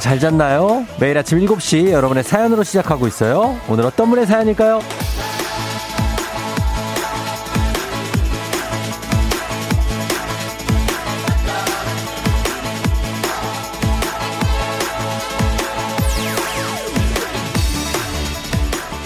[0.00, 0.86] 여러분 잘 잤나요?
[0.98, 3.60] 매일 아침 7시 여러분의 사연으로 시작하고 있어요.
[3.68, 4.80] 오늘 어떤 분의 사연일까요?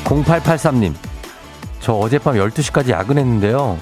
[0.05, 0.95] 0883님,
[1.81, 3.79] 저 어젯밤 12시까지 야근했는데요.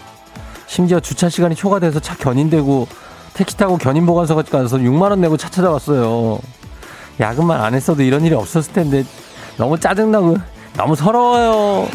[0.66, 2.88] 심지어 주차 시간이 초과돼서 차 견인되고
[3.34, 6.41] 택시 타고 견인보관소까지 가서 6만원 내고 차 찾아왔어요.
[7.22, 9.04] 야근만 안 했어도 이런 일이 없었을 텐데
[9.56, 10.36] 너무 짜증나고
[10.76, 11.88] 너무 서러워요.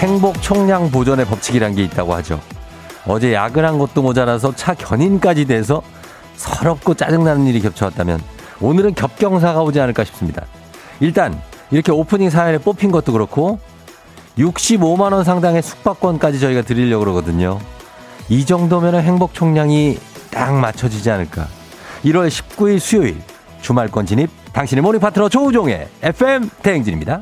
[0.00, 2.40] 행복 총량 보존의 법칙이란 게 있다고 하죠.
[3.06, 5.82] 어제 야근한 것도 모자라서 차 견인까지 돼서
[6.34, 8.20] 서럽고 짜증나는 일이 겹쳐왔다면
[8.60, 10.44] 오늘은 겹경사가 오지 않을까 싶습니다.
[10.98, 13.60] 일단 이렇게 오프닝 사연에 뽑힌 것도 그렇고
[14.38, 17.58] 65만 원 상당의 숙박권까지 저희가 드리려고 그러거든요.
[18.28, 19.98] 이 정도면 행복 총량이
[20.30, 21.48] 딱 맞춰지지 않을까.
[22.04, 23.20] 1월 19일 수요일
[23.60, 27.20] 주말권 진입 당신의 morning 파트너 조우종의 FM 대행진입니다.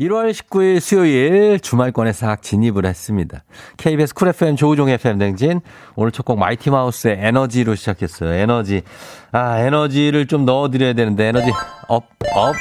[0.00, 3.44] 1월 19일 수요일 주말권에 싹 진입을 했습니다.
[3.76, 5.60] KBS 쿨 FM 조우종 FM 댕진
[5.94, 8.32] 오늘 첫 곡 마이티 마우스의 에너지로 시작했어요.
[8.32, 8.82] 에너지.
[9.30, 11.52] 아, 에너지를 좀 넣어 드려야 되는데 에너지
[11.88, 12.54] up up.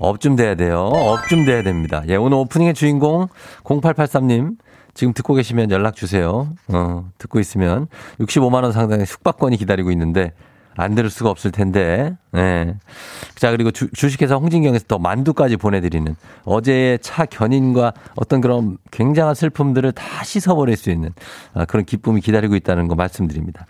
[0.00, 0.78] Up 좀 돼야 돼요.
[0.92, 2.02] Up 좀 돼야 됩니다.
[2.08, 3.28] 예, 오늘 오프닝의 주인공
[3.62, 4.56] 0883님
[4.92, 6.48] 지금 듣고 계시면 연락 주세요.
[6.68, 7.86] 어, 듣고 있으면
[8.18, 10.32] 65만 원 상당의 숙박권이 기다리고 있는데
[10.76, 12.16] 안 들을 수가 없을 텐데.
[12.32, 12.74] 네.
[13.34, 16.14] 자, 그리고 주, 주식회사 홍진경에서 더 만두까지 보내드리는
[16.44, 21.10] 어제의 차 견인과 어떤 그런 굉장한 슬픔들을 다 씻어버릴 수 있는
[21.54, 23.66] 아, 그런 기쁨이 기다리고 있다는 거 말씀드립니다.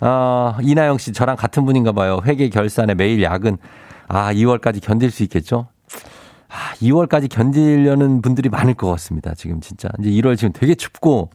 [0.00, 2.20] 아, 이나영 씨, 저랑 같은 분인가 봐요.
[2.24, 3.58] 회계 결산에 매일 야근.
[4.06, 5.68] 아, 2월까지 견딜 수 있겠죠?
[6.50, 9.34] 아, 2월까지 견디려는 분들이 많을 것 같습니다.
[9.34, 9.88] 지금 진짜.
[10.00, 11.30] 이제 1월 지금 되게 춥고,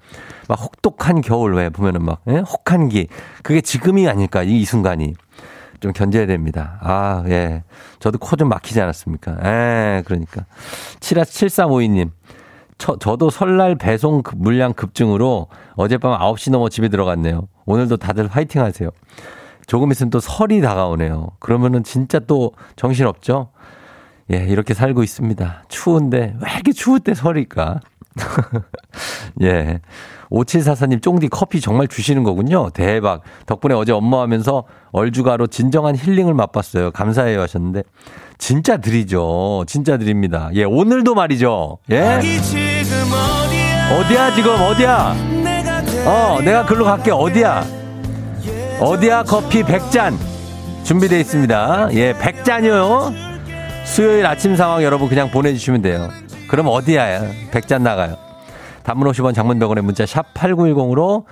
[0.47, 2.37] 막 혹독한 겨울 왜 보면은 막, 예?
[2.39, 3.07] 혹한기.
[3.43, 5.13] 그게 지금이 아닐까, 이, 이 순간이.
[5.79, 6.79] 좀 견뎌야 됩니다.
[6.81, 7.63] 아, 예.
[7.99, 9.37] 저도 코 좀 막히지 않았습니까?
[9.43, 10.45] 예, 그러니까.
[11.01, 12.09] 7452님.
[12.77, 17.47] 저, 저도 설날 배송 물량 급증으로 어젯밤 9시 넘어 집에 들어갔네요.
[17.65, 18.89] 오늘도 다들 화이팅 하세요.
[19.67, 21.31] 조금 있으면 또 설이 다가오네요.
[21.39, 23.49] 그러면은 진짜 또 정신없죠?
[24.31, 25.63] 예, 이렇게 살고 있습니다.
[25.67, 27.79] 추운데, 왜 이렇게 추울 때 설일까?
[29.41, 29.81] 예.
[30.31, 32.69] 5744님, 쫑디 커피 정말 주시는 거군요.
[32.71, 33.21] 대박.
[33.45, 36.91] 덕분에 어제 업무하면서 얼주가로 진정한 힐링을 맛봤어요.
[36.91, 37.83] 감사해요 하셨는데.
[38.37, 39.63] 진짜 드리죠.
[39.67, 40.49] 진짜 드립니다.
[40.53, 41.77] 예, 오늘도 말이죠.
[41.91, 42.19] 예.
[43.91, 45.15] 어디야, 지금, 어디야?
[46.05, 47.11] 어, 내가 글로 갈게.
[47.11, 47.63] 어디야?
[48.79, 50.15] 어디야, 커피 100잔.
[50.83, 51.89] 준비되어 있습니다.
[51.93, 53.32] 예, 100잔이요.
[53.85, 56.09] 수요일 아침 상황 여러분 그냥 보내주시면 돼요.
[56.47, 57.21] 그럼 어디야?
[57.51, 58.17] 100잔 나가요.
[58.83, 61.25] 단문 50원 장문병원의 문자 샵 8910으로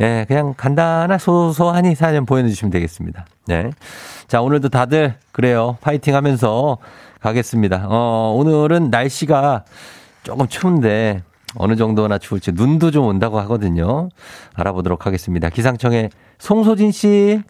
[0.00, 3.26] 예, 그냥 간단한 소소하니 사연 보내주시면 되겠습니다.
[3.46, 3.70] 네.
[4.28, 5.76] 자, 오늘도 다들 그래요.
[5.80, 6.78] 파이팅 하면서
[7.20, 7.86] 가겠습니다.
[7.88, 9.64] 어, 오늘은 날씨가
[10.22, 11.22] 조금 추운데
[11.56, 14.08] 어느 정도나 추울지 눈도 좀 온다고 하거든요.
[14.54, 15.48] 알아보도록 하겠습니다.
[15.48, 17.42] 기상청의 송소진 씨.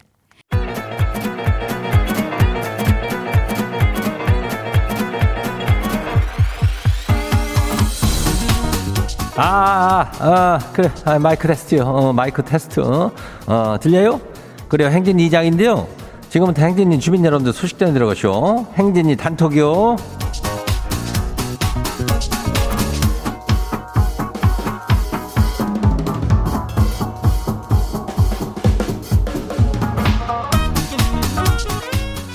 [9.41, 10.91] 아, 아, 아 그래.
[11.05, 11.83] 아, 마이크 테스트요.
[11.83, 12.81] 어, 마이크 테스트.
[12.81, 13.09] 어,
[13.47, 14.19] 어 들려요?
[14.67, 14.89] 그래요.
[14.89, 15.87] 행진이 이장인데요.
[16.29, 18.67] 지금부터 행진이 주민 여러분들 소식 전해 들어가시오.
[18.75, 19.95] 행진이 단톡이요.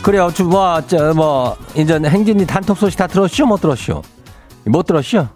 [0.03, 0.31] 그래요.
[0.35, 3.47] 주, 뭐, 저, 뭐, 이제 행진이 단톡 소식 다 들었쇼?
[3.47, 4.03] 못 들었쇼?
[4.65, 5.29] 못 들었쇼?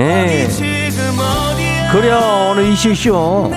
[0.00, 0.73] 예.
[1.94, 3.52] 그래요 오늘 이슈쇼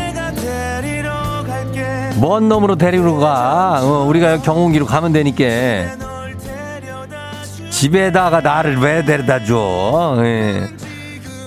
[2.22, 3.80] 먼 놈으로 데리러 가.
[3.82, 5.44] 어, 우리가 경운기로 가면 되니까.
[7.72, 10.18] 집에다가 나를 왜 데려다 줘?
[10.24, 10.68] 예.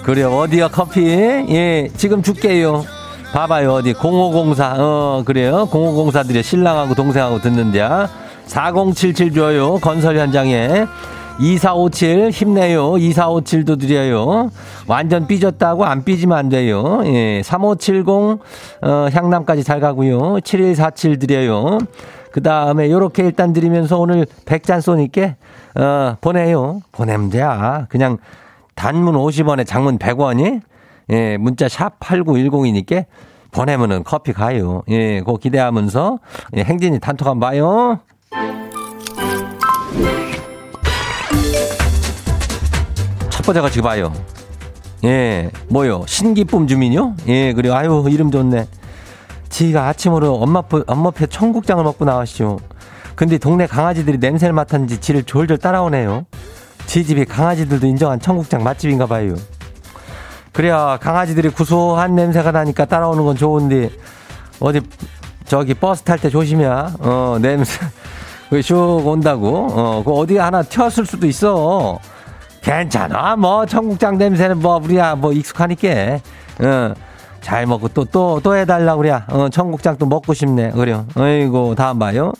[0.03, 1.07] 그래요 어디야 커피?
[1.09, 2.85] 예 지금 줄게요.
[3.33, 3.95] 봐봐요 어디.
[3.95, 5.69] 0504 어 그래요?
[5.71, 8.09] 0504들이 신랑하고 동생하고 듣는데야.
[8.47, 10.87] 4077 줘요 건설 현장에
[11.41, 12.93] 2457 힘내요.
[12.93, 14.51] 2457도 드려요.
[14.87, 17.01] 완전 삐졌다고 안 삐지면 안 돼요.
[17.07, 17.41] 예.
[17.43, 18.39] 3570 어,
[19.13, 20.41] 향남까지 잘 가고요.
[20.41, 21.79] 7147 드려요.
[22.31, 25.37] 그 다음에 요렇게 일단 드리면서 오늘 100잔 쏘니까
[25.77, 26.81] 어, 보내요.
[26.93, 27.43] 보내면 돼.
[27.89, 28.19] 그냥
[28.75, 30.61] 단문 50원에 장문 100원이
[31.11, 33.07] 예, 문자 샵 8910이니까
[33.51, 34.83] 보내면은 커피 가요.
[34.91, 36.19] 예, 그거 기대하면서
[36.57, 37.99] 예, 행진이 단톡 한번 봐요.
[43.51, 44.13] 첫 번째 가지고 봐요.
[45.03, 46.05] 예, 뭐요?
[46.07, 47.17] 신기쁨 주민요?
[47.27, 48.69] 예, 그리고 아유, 이름 좋네.
[49.49, 52.61] 지가 아침으로 엄마, 엄마표 청국장을 먹고 나왔시오.
[53.17, 56.27] 근데 동네 강아지들이 냄새를 맡았는지 지를 졸졸 따라오네요.
[56.87, 59.35] 지 집이 강아지들도 인정한 청국장 맛집인가 봐요.
[60.53, 63.91] 그래야 강아지들이 구수한 냄새가 나니까 따라오는 건 좋은데
[64.61, 64.81] 어디
[65.47, 66.95] 저기 버스 탈 때 조심이야.
[67.01, 67.81] 어, 냄새.
[68.53, 69.67] 슉 온다고.
[69.73, 71.99] 어, 그 어디 하나 튀었을 수도 있어.
[72.63, 73.37] 괜찮아.
[73.37, 75.89] 뭐, 청국장 냄새는 뭐, 우리야, 뭐, 익숙하니까.
[76.61, 76.95] 어,
[77.41, 79.25] 잘 먹고 또, 또, 또 해달라고, 그래야.
[79.29, 80.73] 어, 청국장 또 먹고 싶네.
[80.73, 81.07] 그래요.
[81.17, 82.33] 어이고, 다음 봐요.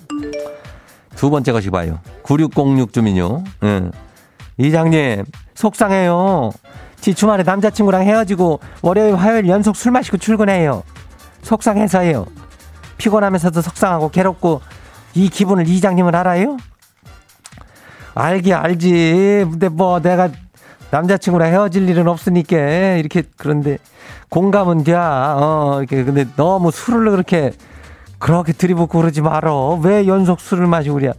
[1.17, 1.99] 두 번째 것이 봐요.
[2.23, 3.45] 9606 주민요.
[3.63, 3.91] 응.
[4.59, 5.25] 이장님,
[5.55, 6.51] 속상해요.
[7.01, 10.83] 지 주말에 남자친구랑 헤어지고 월요일, 화요일 연속 술 마시고 출근해요.
[11.43, 12.27] 속상해서요.
[12.99, 14.61] 피곤하면서도 속상하고 괴롭고
[15.15, 16.59] 이 기분을 이장님은 알아요?
[18.15, 19.47] 알기 알지.
[19.51, 20.29] 근데 뭐 내가
[20.91, 22.57] 남자친구랑 헤어질 일은 없으니까
[22.97, 23.79] 이렇게 그런데
[24.29, 24.95] 공감은 돼.
[24.95, 27.53] 어, 이렇게 근데 너무 술을 그렇게
[28.19, 29.79] 그렇게 들이붓고 그러지 말어.
[29.83, 31.13] 왜 연속 술을 마시고 그래.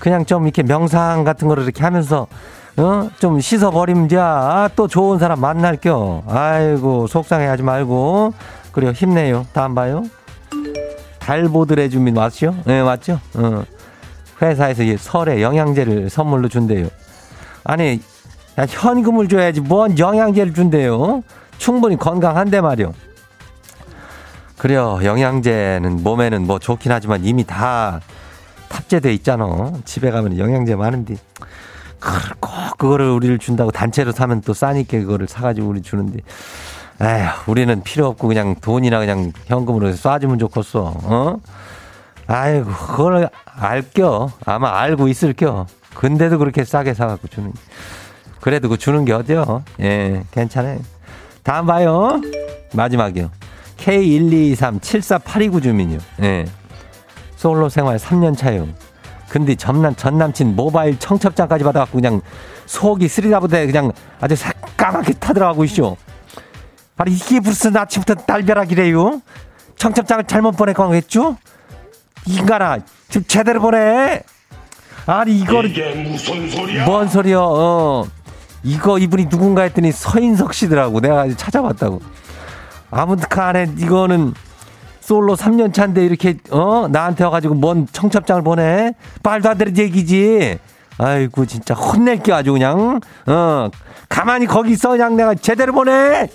[0.00, 2.26] 그냥 좀 이렇게 명상 같은 거를 이렇게 하면서
[2.76, 3.10] 어?
[3.18, 4.16] 좀 씻어버리면 돼.
[4.18, 6.22] 아, 또 좋은 사람 만날 겨.
[6.28, 8.32] 아이고, 속상해 하지 말고.
[8.70, 8.92] 그래요.
[8.92, 9.46] 힘내요.
[9.52, 10.04] 다음 봐요.
[11.18, 12.54] 달보드레 주민 맞죠?
[12.64, 13.18] 네, 맞죠?
[13.34, 13.64] 어.
[14.40, 16.88] 회사에서 설에 영양제를 선물로 준대요.
[17.64, 18.00] 아니,
[18.56, 21.22] 현금을 줘야지 뭔 영양제를 준대요.
[21.58, 22.94] 충분히 건강한데 말이요.
[24.56, 24.98] 그래요.
[25.02, 28.00] 영양제는 몸에는 뭐 좋긴 하지만 이미 다
[28.68, 29.72] 탑재돼 있잖아.
[29.84, 31.16] 집에 가면 영양제 많은데.
[32.40, 36.20] 꼭 그거를 우리를 준다고 단체로 사면 또 싸니까 그거를 사가지고 우리 주는데.
[37.00, 40.94] 에휴, 우리는 필요 없고 그냥 돈이나 그냥 현금으로 쏴주면 좋겠어.
[41.04, 41.36] 어?
[42.28, 44.30] 아이고, 그걸 알겨.
[44.44, 45.66] 아마 알고 있을겨.
[45.94, 47.52] 근데도 그렇게 싸게 사갖고 주는.
[48.40, 49.64] 그래도 그 주는 게 어디요?
[49.80, 50.78] 예, 괜찮아요.
[51.42, 52.20] 다음 봐요.
[52.74, 53.30] 마지막이요.
[53.78, 55.98] K123-74829 주민이요.
[56.22, 56.44] 예.
[57.36, 58.68] 솔로 생활 3년 차요.
[59.28, 62.20] 근데 전남, 전 남친 모바일 청첩장까지 받아갖고 그냥
[62.66, 65.96] 속이 쓰리다보다 그냥 아주 새까맣게 타들어가고 있쇼.
[66.96, 69.22] 바로 이게 무슨 아침부터 날벼락이래요?
[69.76, 70.56] 청첩장을 잘못
[70.94, 71.36] 했죠?
[72.26, 72.78] 인간아,
[73.08, 74.22] 좀 제대로 보내.
[75.06, 76.84] 아니 이거를 이게 무슨 소리야?
[76.84, 77.38] 뭔 소리야?
[77.40, 78.04] 어.
[78.62, 81.00] 이거 이분이 누군가 했더니 서인석 씨더라고.
[81.00, 82.00] 내가 찾아봤다고.
[82.90, 84.34] 아무튼 간에 이거는
[85.00, 88.92] 솔로 3년 차인데 이렇게 어 나한테 와가지고 뭔 청첩장을 보내?
[89.22, 90.58] 말도 안 되는 얘기지.
[90.98, 93.70] 아이고 진짜 혼낼게 아주 그냥 어
[94.08, 96.28] 가만히 거기 있어 그냥 내가 제대로 보내.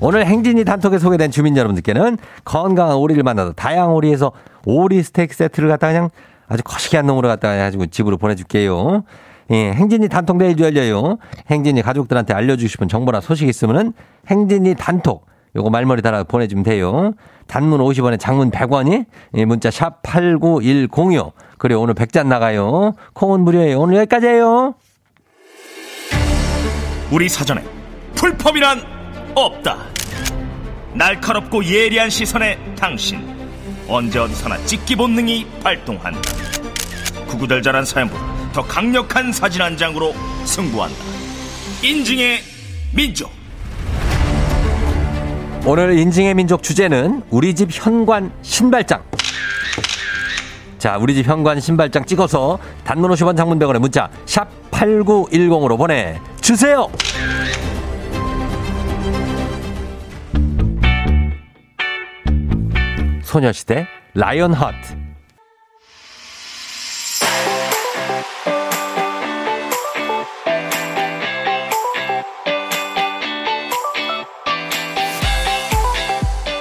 [0.00, 4.32] 오늘 행진이 단톡에 소개된 주민 여러분들께는 건강한 오리를 만나서 다양한 오리에서
[4.64, 6.10] 오리 스테이크 세트를 갖다 그냥
[6.48, 9.04] 아주 거시기한 놈으로 갖다 가지고 집으로 보내줄게요.
[9.52, 11.18] 예, 행진이 단톡 내일도 열려요.
[11.50, 13.92] 행진이 가족들한테 알려주고 싶은 정보나 소식 있으면은
[14.28, 15.24] 행진이 단톡
[15.54, 17.14] 요거 말머리 달아 보내주면 돼요.
[17.46, 21.32] 단문 50원에 장문 100원이 예, 문자 샵 8910이요.
[21.58, 22.92] 그리고 오늘 100잔 나가요.
[23.14, 23.80] 콩은 무료예요.
[23.80, 24.74] 오늘 여기까지예요.
[27.12, 27.62] 우리 사전에
[28.16, 28.95] 풀펌이란
[29.36, 29.76] 없다.
[30.94, 33.36] 날카롭고 예리한 시선에 당신
[33.86, 36.20] 언제 어디서나 찍기 본능이 발동한다.
[37.26, 40.14] 구구절절한 사연보다 더 강력한 사진 한 장으로
[40.44, 40.96] 승부한다.
[41.82, 42.40] 인증의
[42.94, 43.30] 민족.
[45.66, 49.02] 오늘 인증의 민족 주제는 우리 집 현관 신발장.
[50.78, 56.88] 자, 우리 집 현관 신발장 찍어서 단문 50원 장문병원에 문자 샵 8910으로 보내 주세요.
[63.36, 64.96] 소녀시대 라이언 하트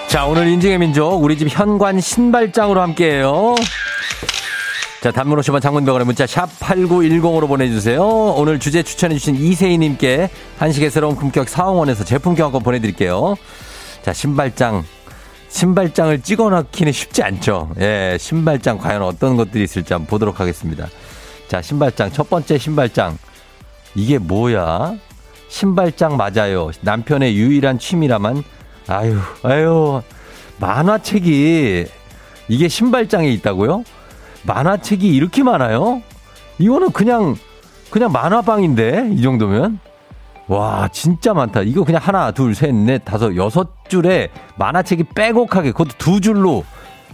[0.10, 3.56] 자, 오늘 인증의 민족, 우리 집 현관 신발장으로 함께해요.
[5.02, 8.02] 자, 단문 50원 장문병원의 문자 샵 8910으로 보내주세요.
[8.02, 13.36] 오늘 주제 추천해주신 이세희님께 한식의 새로운 품격 사홍원에서 제품 교환권 보내드릴게요.
[14.04, 14.84] 자, 신발장.
[15.56, 17.72] 신발장을 찍어 넣기는 쉽지 않죠.
[17.80, 20.88] 예, 신발장 과연 어떤 것들이 있을지 한번 보도록 하겠습니다.
[21.48, 22.12] 자, 신발장.
[22.12, 23.18] 첫 번째 신발장.
[23.96, 24.96] 이게 뭐야?
[25.48, 26.72] 신발장 맞아요.
[26.82, 28.44] 남편의 유일한 취미라만
[28.88, 30.02] 아유, 아유,
[30.60, 31.86] 만화책이
[32.50, 33.86] 이게 신발장에 있다고요?
[34.44, 36.02] 만화책이 이렇게 많아요?
[36.60, 37.38] 이거는 그냥
[37.92, 39.80] 그냥 만화방인데 이 정도면
[40.48, 41.62] 와 진짜 많다.
[41.62, 46.64] 이거 그냥 하나, 둘, 셋, 넷, 다섯, 여섯 줄에 만화책이 빼곡하게 그것도 두 줄로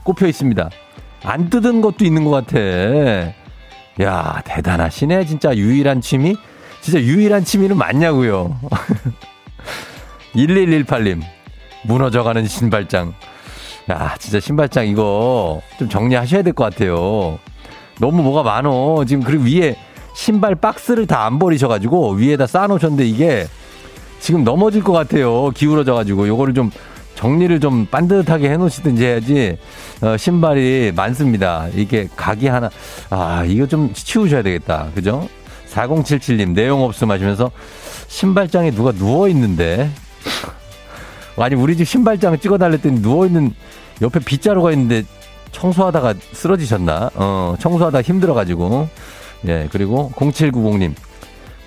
[0.04, 0.70] 꼽혀 있습니다.
[1.24, 2.60] 안 뜯은 것도 있는 것 같아.
[4.02, 5.26] 야, 대단하시네.
[5.26, 6.36] 진짜 유일한 취미?
[6.82, 8.58] 진짜 유일한 취미는 맞냐고요.
[10.36, 11.22] 1118님.
[11.84, 13.14] 무너져가는 신발장.
[13.90, 17.40] 야, 진짜 신발장 이거 좀 정리하셔야 될 것 같아요.
[18.00, 19.04] 너무 뭐가 많어.
[19.06, 19.76] 지금 그리고 위에
[20.14, 23.48] 신발 박스를 다 안 버리셔가지고 위에다 쌓아놓으셨는데 이게
[24.20, 25.50] 지금 넘어질 것 같아요.
[25.52, 26.72] 기울어져가지고 요거를 좀
[27.16, 29.58] 정리를 좀 반듯하게 해놓으시든지 해야지
[30.02, 31.68] 어, 신발이 많습니다.
[31.76, 32.70] 이게 각이 하나
[33.10, 34.88] 아 이거 좀 치우셔야 되겠다.
[34.96, 35.28] 그죠?
[35.72, 37.52] 4077님 내용 없음 하시면서
[38.08, 39.90] 신발장에 누가 누워 있는데
[41.38, 43.54] 아니 우리 집 신발장 찍어달랬더니 누워 있는
[44.02, 45.04] 옆에 빗자루가 있는데
[45.52, 47.12] 청소하다가 쓰러지셨나?
[47.16, 48.88] 어 청소하다 힘들어가지고
[49.48, 50.94] 예 그리고 0790님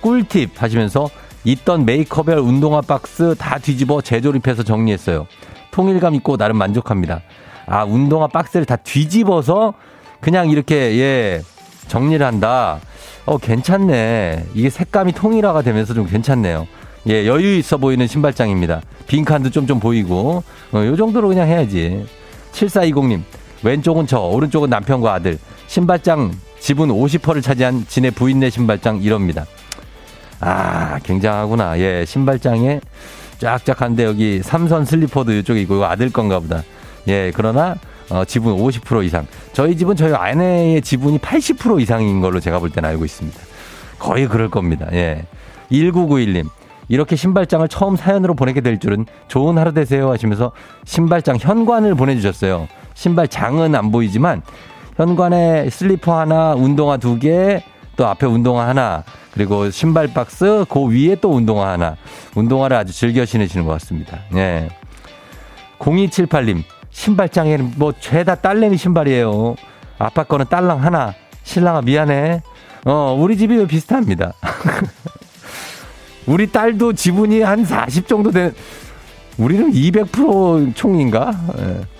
[0.01, 1.09] 꿀팁 하시면서
[1.43, 5.27] 있던 메이크업별 운동화 박스 다 뒤집어 재조립해서 정리했어요.
[5.71, 7.21] 통일감 있고 나름 만족합니다.
[7.67, 9.73] 아, 운동화 박스를 다 뒤집어서
[10.21, 11.41] 그냥 이렇게, 예,
[11.87, 12.79] 정리를 한다.
[13.25, 14.45] 어, 괜찮네.
[14.53, 16.67] 이게 색감이 통일화가 되면서 좀 괜찮네요.
[17.09, 18.81] 예, 여유 있어 보이는 신발장입니다.
[19.07, 22.05] 빈칸도 좀 좀 보이고, 어, 요 정도로 그냥 해야지.
[22.53, 23.21] 7420님,
[23.63, 25.37] 왼쪽은 저, 오른쪽은 남편과 아들.
[25.67, 26.31] 신발장
[26.65, 29.45] 지분 50%를 차지한 진의 부인네 신발장 이럽니다.
[30.39, 31.77] 아, 굉장하구나.
[31.77, 32.81] 예, 신발장에
[33.37, 36.63] 쫙쫙한데 여기 삼선 슬리퍼도 이쪽에 있고 아들 건가 보다.
[37.07, 37.75] 예, 그러나
[38.09, 39.27] 어, 지분 50% 이상.
[39.53, 43.39] 저희 집은 저희 아내의 지분이 80% 이상인 걸로 제가 볼 때는 알고 있습니다.
[43.99, 44.87] 거의 그럴 겁니다.
[44.91, 45.23] 예.
[45.71, 46.49] 1991님.
[46.87, 50.51] 이렇게 신발장을 처음 사연으로 보내게 될 줄은 좋은 하루 되세요 하시면서
[50.83, 52.67] 신발장 현관을 보내주셨어요.
[52.95, 54.41] 신발장은 안 보이지만
[54.95, 57.63] 현관에 슬리퍼 하나, 운동화 두 개,
[57.95, 61.97] 또 앞에 운동화 하나, 그리고 신발 박스, 그 위에 또 운동화 하나.
[62.35, 64.19] 운동화를 아주 즐겨 신으시는 것 같습니다.
[64.35, 64.69] 예.
[65.79, 69.55] 0278님, 신발장에는 뭐 죄다 딸내미 신발이에요.
[69.97, 71.13] 아빠 거는 딸랑 하나.
[71.43, 72.41] 신랑아 미안해.
[72.85, 74.33] 어, 우리 집이 비슷합니다.
[76.25, 78.53] 우리 딸도 지분이 한 40 정도 된,
[79.37, 81.33] 우리는 200% 총인가?
[81.59, 81.94] 예.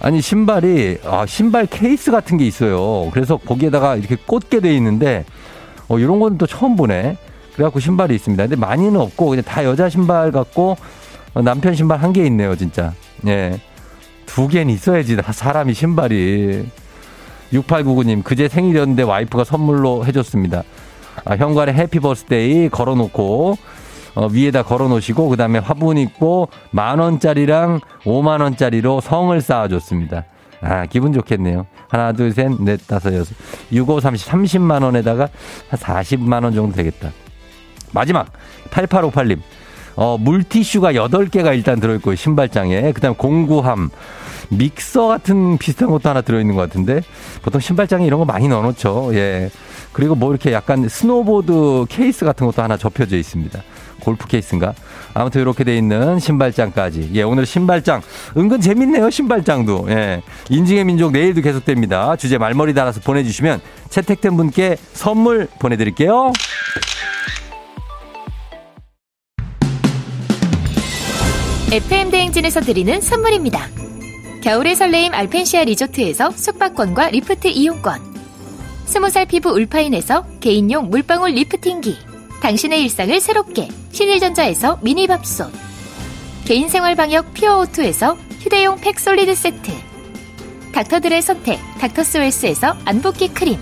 [0.00, 3.10] 아니, 신발이, 아, 신발 케이스 같은 게 있어요.
[3.12, 5.24] 그래서 거기에다가 이렇게 꽂게 돼 있는데,
[5.88, 7.16] 어, 이런 건 또 처음 보네.
[7.54, 8.44] 그래갖고 신발이 있습니다.
[8.44, 10.76] 근데 많이는 없고, 그냥 다 여자 신발 같고,
[11.34, 12.94] 어, 남편 신발 한 개 있네요, 진짜.
[13.26, 13.60] 예.
[14.24, 16.64] 두 개는 있어야지, 사람이 신발이.
[17.52, 20.62] 6899님, 그제 생일이었는데 와이프가 선물로 해줬습니다.
[21.24, 23.58] 아, 현관에 happy birthday 걸어놓고,
[24.14, 30.24] 어, 위에다 걸어 놓으시고, 그 다음에 화분 있고, 만 원짜리랑 오만원짜리로 성을 쌓아 줬습니다.
[30.60, 31.66] 아, 기분 좋겠네요.
[31.88, 33.34] 하나, 둘, 셋, 넷, 다섯, 여섯.
[33.72, 35.28] 6, 5, 30, 30만 원에다가
[35.68, 37.10] 한 40만 원 정도 되겠다.
[37.92, 38.30] 마지막
[38.70, 39.38] 8858님.
[39.96, 43.90] 어, 물티슈가 8개가 일단 들어있고 신발장에 그다음 공구함
[44.48, 47.02] 믹서 같은 비슷한 것도 하나 들어있는 것 같은데
[47.42, 49.10] 보통 신발장에 이런 거 많이 넣어놓죠.
[49.14, 49.50] 예.
[49.92, 53.60] 그리고 뭐 이렇게 약간 스노보드 케이스 같은 것도 하나 접혀져 있습니다.
[54.00, 54.74] 골프 케이스인가?
[55.14, 57.10] 아무튼 이렇게 돼 있는 신발장까지.
[57.14, 58.02] 예, 오늘 신발장.
[58.36, 59.86] 은근 재밌네요, 신발장도.
[59.90, 60.22] 예.
[60.48, 62.16] 인증의 민족 내일도 계속됩니다.
[62.16, 66.32] 주제 말머리 달아서 보내주시면 채택된 분께 선물 보내드릴게요.
[71.72, 73.68] FM 대행진에서 드리는 선물입니다.
[74.42, 78.00] 겨울의 설레임 알펜시아 리조트에서 숙박권과 리프트 이용권.
[78.86, 82.09] 스무살 피부 울파인에서 개인용 물방울 리프팅기.
[82.40, 85.52] 당신의 일상을 새롭게 신일전자에서 미니밥솥.
[86.46, 89.70] 개인생활 방역 퓨어오투에서 휴대용 팩솔리드 세트.
[90.72, 93.58] 닥터들의 선택 닥터스웰스에서 안붓기 크림.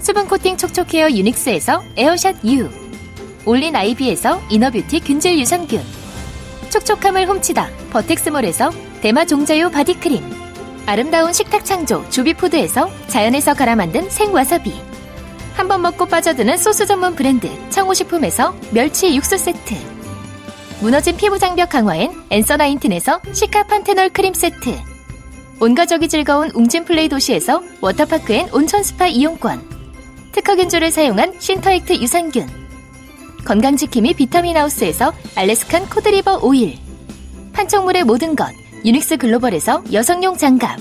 [0.00, 2.68] 수분 코팅 촉촉헤어 유닉스에서 에어샷 U.
[3.46, 5.82] 올린 아이비에서 inner beauty 균질 유산균.
[6.70, 8.70] 촉촉함을 훔치다 버텍스몰에서
[9.00, 10.22] 대마 종자유 바디크림
[10.86, 14.89] 아름다운 식탁 창조 주비푸드에서 자연에서 갈아 만든 생와사비
[15.60, 19.74] 한번 먹고 빠져드는 소스 전문 브랜드 청호식품에서 멸치 육수 세트.
[20.80, 24.74] 무너진 피부 장벽 강화엔 엔서 나인틴에서 시카 판테놀 크림 세트.
[25.60, 29.60] 온가족이 즐거운 웅진 플레이 도시에서 워터파크엔 온천 스파 이용권.
[30.32, 32.48] 특허균조를 사용한 신터액트 유산균.
[33.44, 36.78] 건강지킴이 비타민하우스에서 알래스칸 cod liver oil.
[37.52, 38.50] 판촉물의 모든 것
[38.86, 40.80] 유닉스 글로벌에서 여성용 장갑.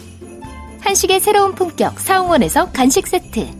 [0.80, 3.60] 한식의 새로운 품격 사홍원에서 간식 세트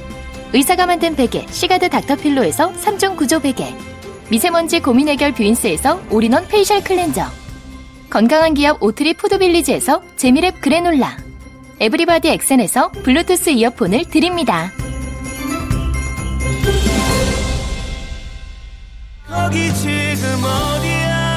[0.53, 3.73] 의사가 만든 베개 시가드 닥터필로에서 3종 구조 베개
[4.29, 7.23] 미세먼지 고민 해결 뷰인스에서 all-in-one facial cleanser
[8.09, 11.17] 건강한 기업 오트리 푸드빌리지에서 재미랩 그래놀라
[11.79, 14.69] 에브리바디 엑센에서 블루투스 이어폰을 드립니다.
[19.27, 21.31] 거기 지금 어디야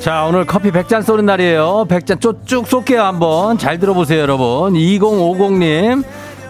[0.00, 1.86] 자, 오늘 커피 100잔 쏘는 날이에요.
[1.88, 3.56] 100잔 쭉쭉 쏠게요, 한번.
[3.56, 4.74] 잘 들어보세요, 여러분.
[4.74, 6.04] 2050님,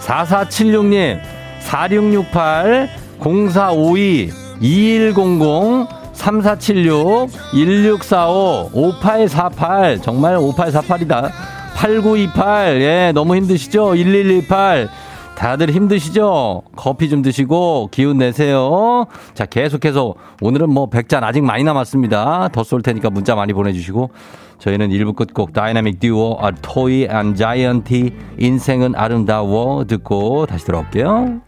[0.05, 1.19] 4476님,
[1.61, 2.89] 4668,
[3.21, 4.31] 0452,
[4.61, 10.03] 2100, 3476, 1645, 5848.
[10.03, 11.31] 정말 5848이다.
[11.75, 12.81] 8928.
[12.83, 13.95] 예, 너무 힘드시죠?
[13.97, 14.89] 1118.
[15.37, 16.63] 다들 힘드시죠?
[16.77, 19.07] 커피 좀 드시고 기운 내세요.
[19.35, 22.49] 자, 계속해서 오늘은 뭐 100잔 아직 많이 남았습니다.
[22.53, 24.11] 더 쏠 테니까 문자 많이 보내주시고
[24.59, 31.41] 저희는 1부 끝곡 다이나믹 듀오 아, 토이 앤 자이언티 인생은 아름다워 듣고 다시 돌아올게요.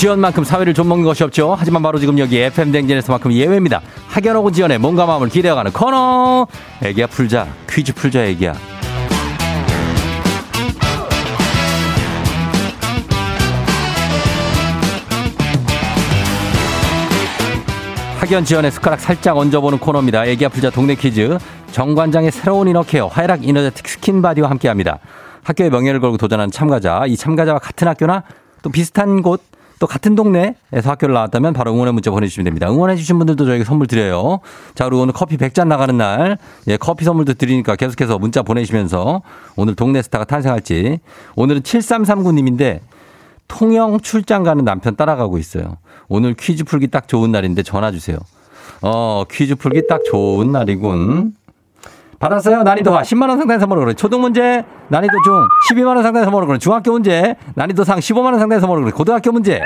[0.00, 1.54] 지연만큼 사회를 좀 먹는 것이 없죠.
[1.58, 3.82] 하지만 바로 지금 여기 FM 대행진에서만큼 예외입니다.
[4.08, 6.46] 학연하고 지연의 몸과 마음을 기대어가는 코너.
[6.82, 7.46] 애기야 풀자.
[7.68, 8.54] 퀴즈 풀자 애기야.
[18.20, 20.24] 학연 지연의 숟가락 살짝 얹어보는 코너입니다.
[20.24, 21.36] 애기야 풀자 동네 퀴즈.
[21.72, 24.98] 정관장의 새로운 이너케어 화애락 이너제틱 스킨바디와 함께합니다.
[25.42, 27.04] 학교의 명예를 걸고 도전하는 참가자.
[27.06, 28.22] 이 참가자와 같은 학교나
[28.62, 29.42] 또 비슷한 곳,
[29.80, 32.70] 또 같은 동네에서 학교를 나왔다면 바로 응원의 문자 보내주시면 됩니다.
[32.70, 34.40] 응원해주신 분들도 저희가 선물 드려요.
[34.74, 36.36] 자, 그리고 오늘 커피 100잔 나가는 날,
[36.68, 39.22] 예, 커피 선물도 드리니까 계속해서 문자 보내시면서
[39.56, 41.00] 오늘 동네 스타가 탄생할지.
[41.34, 42.80] 오늘은 7339님인데
[43.48, 45.78] 통영 출장 가는 남편 따라가고 있어요.
[46.08, 48.18] 오늘 퀴즈 풀기 딱 좋은 날인데 전화 주세요.
[48.82, 51.34] 어, 퀴즈 풀기 딱 좋은 날이군.
[52.20, 52.62] 받았어요?
[52.62, 53.94] 난이도 하 10만 원 상당의 선물을 그래.
[53.94, 56.58] 초등 문제, 난이도 중 12만 원 상당의 선물을 그래.
[56.58, 58.92] 중학교 문제, 난이도 상 15만 원 상당의 선물을 그래.
[58.92, 59.60] 고등학교 문제,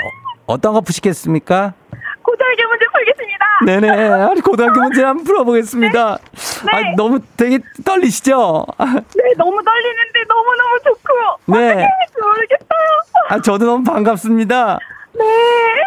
[0.46, 1.74] 어, 떤 거 푸시겠습니까?
[2.22, 3.44] 고등학교 문제 풀겠습니다.
[3.66, 3.90] 네네.
[4.30, 6.18] 아니, 고등학교 문제 한번 풀어보겠습니다.
[6.18, 6.70] 네.
[6.72, 8.66] 아, 너무 되게 떨리시죠?
[8.78, 11.58] 네, 너무 떨리는데 너무너무 좋고요.
[11.58, 11.68] 네.
[11.70, 13.28] 어떻게 할지 모르겠어요.
[13.30, 14.78] 아, 저도 너무 반갑습니다.
[15.18, 15.24] 네,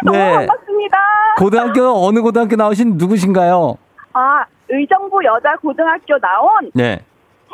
[0.04, 0.32] 너무 네.
[0.46, 0.98] 반갑습니다.
[1.38, 3.76] 고등학교, 어느 고등학교 나오신 누구신가요?
[4.12, 7.00] 아, 의정부 여자 고등학교 나온 네.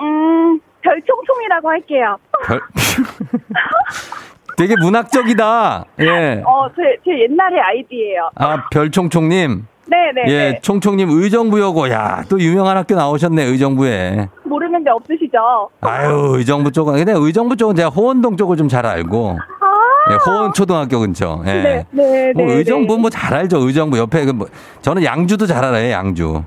[0.00, 2.16] 음 별총총이라고 할게요.
[2.46, 2.60] 별,
[4.56, 5.84] 되게 문학적이다.
[6.00, 6.42] 예.
[6.46, 8.30] 어, 제, 제 옛날의 아이디예요.
[8.36, 9.66] 아, 별총총님.
[9.86, 10.60] 네, 네, 예, 네.
[10.62, 11.90] 총총님 의정부여고.
[11.90, 14.28] 야, 또 유명한 학교 나오셨네, 의정부에.
[14.44, 15.70] 모르는 데 없으시죠?
[15.80, 16.94] 아유, 의정부 쪽은.
[16.94, 19.38] 근데 의정부 쪽은 제가 호원동 쪽을 좀 잘 알고.
[19.60, 21.42] 아, 예, 호원초등학교 근처.
[21.46, 21.52] 예.
[21.52, 23.00] 네, 네, 뭐 네, 의정부 네.
[23.02, 24.24] 뭐잘 알죠, 의정부 옆에.
[24.24, 24.46] 그 뭐,
[24.82, 26.44] 저는 양주도 잘 알아요, 양주.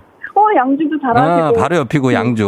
[0.47, 1.59] 어, 양주도 잘하시고.
[1.59, 2.47] 아, 바로 옆이고 양주.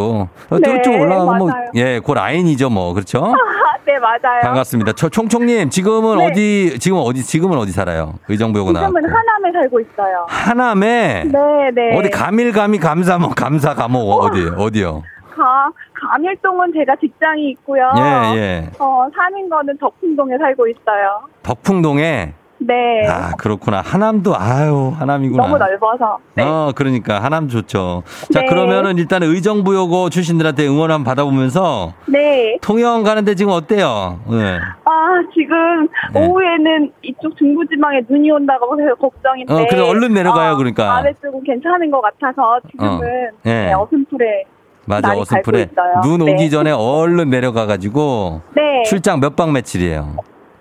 [0.50, 1.50] 어, 네, 쭉 올라가면 뭐.
[1.74, 2.94] 예, 그 라인이죠, 뭐.
[2.94, 3.24] 그렇죠?
[3.26, 3.32] 아,
[3.84, 4.40] 네, 맞아요.
[4.42, 4.92] 반갑습니다.
[4.92, 6.26] 저 총총님, 지금은 네.
[6.26, 8.14] 어디, 지금 어디, 지금은 어디 살아요?
[8.28, 8.92] 의정부여고 나왔고.
[9.00, 10.26] 지금은 하남에 살고 있어요.
[10.28, 11.98] 하남에 네, 네.
[11.98, 15.02] 어디 가밀가미 감사 뭐 감사 감옥 어디 어디요?
[15.34, 17.90] 가, 감일동은 제가 직장이 있고요.
[17.96, 18.70] 예 예.
[18.78, 21.22] 어, 사는 거는 덕풍동에 살고 있어요.
[21.42, 23.06] 덕풍동에 네.
[23.08, 25.42] 아 그렇구나 하남도 아유 하남이구나.
[25.42, 26.18] 너무 넓어서.
[26.34, 26.42] 네.
[26.42, 28.02] 어 그러니까 하남 좋죠.
[28.32, 28.46] 자 네.
[28.46, 32.58] 그러면은 일단 의정부여고 출신들한테 응원 한번 받아보면서 네.
[32.60, 34.20] 통영 가는데 지금 어때요?
[34.30, 34.58] 네.
[34.84, 34.90] 아,
[35.34, 36.26] 지금 네.
[36.26, 39.52] 오후에는 이쪽 중부지방에 눈이 온다고 해서 걱정인데.
[39.52, 40.96] 어, 그래, 얼른 내려가요, 어, 그러니까.
[40.96, 43.00] 아래 쪽은 괜찮은 것 같아서 지금은 어,
[43.46, 43.50] 예.
[43.66, 44.44] 네, 어슴풀에.
[44.86, 45.68] 맞아 어슴풀에.
[46.02, 46.32] 눈 네.
[46.32, 48.82] 오기 전에 얼른 내려가가지고 네.
[48.86, 50.16] 출장 몇 박 며칠이에요?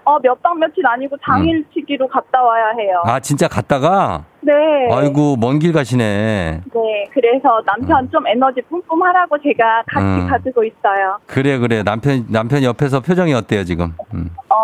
[0.10, 3.02] 어, 몇 박 며칠 아니고 당일치기로 갔다 와야 해요.
[3.06, 4.54] 아 진짜 갔다가 네.
[4.92, 6.62] 아이고 먼 길 가시네.
[6.74, 7.06] 네.
[7.14, 10.28] 그래서 남편 좀 에너지 뿜뿜 하라고 제가 같이 음.
[10.28, 11.18] 가지고 있어요.
[11.28, 11.84] 그래, 그래.
[11.84, 13.94] 남편, 남편 옆에서 표정이 어때요, 지금?
[14.14, 14.30] 음.
[14.50, 14.56] 어,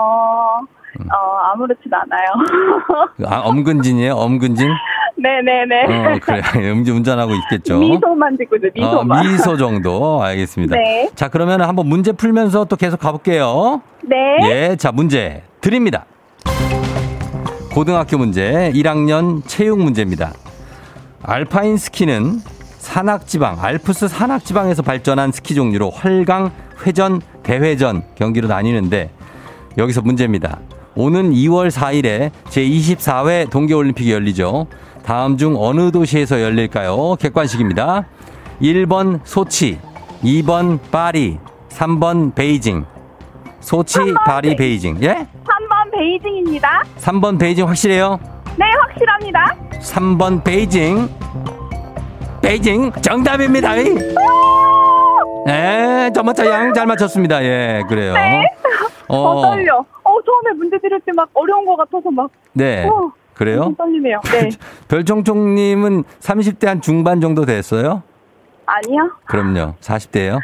[1.12, 2.28] 어, 아무렇지도 않아요.
[3.30, 4.14] 아, 엄근진이에요?
[4.14, 4.70] 엄근진?
[5.18, 5.84] 네네네.
[5.86, 6.42] 어, 그래.
[6.72, 7.80] 음주 운전하고 있겠죠.
[7.80, 9.28] 미소만 짓고 있어요, 어, 미소만.
[9.32, 10.22] 미소 정도.
[10.24, 10.76] 알겠습니다.
[10.76, 11.10] 네.
[11.16, 13.82] 자, 그러면 한번 문제 풀면서 또 계속 가볼게요.
[14.04, 14.18] 네.
[14.50, 16.06] 예, 자, 문제 드립니다.
[17.74, 20.34] 고등학교 문제 1학년 체육 문제입니다.
[21.24, 22.40] 알파인 스키는
[22.78, 26.52] 산악지방, 알프스 산악지방에서 발전한 스키 종류로 활강,
[26.86, 29.10] 회전, 대회전 경기로 나뉘는데
[29.78, 30.60] 여기서 문제입니다.
[30.96, 34.68] 오는 2월 4일에 제24회 동계올림픽이 열리죠.
[35.06, 37.16] 다음 중 어느 도시에서 열릴까요?
[37.20, 38.06] 객관식입니다.
[38.62, 39.80] 1번 소치,
[40.24, 41.38] 2번 파리,
[41.70, 42.86] 3번 베이징.
[43.60, 44.98] 소치, 파리, 베이징.
[45.04, 45.28] 예?
[45.44, 46.84] 3번 베이징입니다.
[46.98, 48.20] 3번 베이징 확실해요?
[48.58, 49.56] 네, 확실합니다.
[49.82, 51.08] 3번 베이징.
[52.42, 53.76] 베이징 정답입니다.
[55.48, 57.44] 예, 저마차 양잘 맞췄습니다.
[57.44, 58.14] 예, 그래요.
[59.08, 59.78] 어, 어, 떨려.
[60.04, 62.30] 어, 처음에 문제 드릴 때 막 어려운 것 같아서 막.
[62.54, 62.88] 네.
[62.88, 63.74] 어, 그래요?
[63.78, 64.22] 떨리네요.
[64.32, 64.50] 네.
[64.88, 68.04] 별총총님은 30대 한 중반 정도 됐어요?
[68.66, 69.12] 아니요?
[69.26, 69.76] 그럼요.
[69.82, 70.40] 40대예요.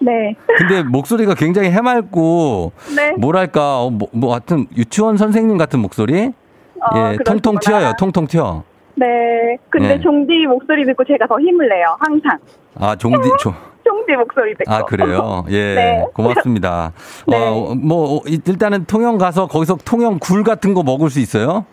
[0.00, 0.34] 네.
[0.56, 3.12] 근데 목소리가 굉장히 해맑고 네.
[3.18, 6.32] 뭐랄까 어, 뭐, 뭐 하여튼 유치원 선생님 같은 목소리?
[6.80, 7.58] 어, 예, 통통.
[7.60, 7.92] 튀어요.
[7.98, 8.62] 통통 튀어.
[8.94, 9.06] 네.
[9.68, 10.00] 근데 네.
[10.00, 11.96] 종디 목소리 듣고 제가 더 힘을 내요.
[12.00, 12.38] 항상.
[12.76, 13.52] 아, 종디 조
[13.84, 14.72] 종디 목소리 듣고.
[14.72, 15.44] 아, 그래요?
[15.50, 15.74] 예.
[15.74, 16.04] 네.
[16.14, 16.92] 고맙습니다.
[17.28, 17.36] 네.
[17.36, 21.66] 어, 뭐, 어, 일단은 통영 가서 거기서 통영 굴 같은 거 먹을 수 있어요?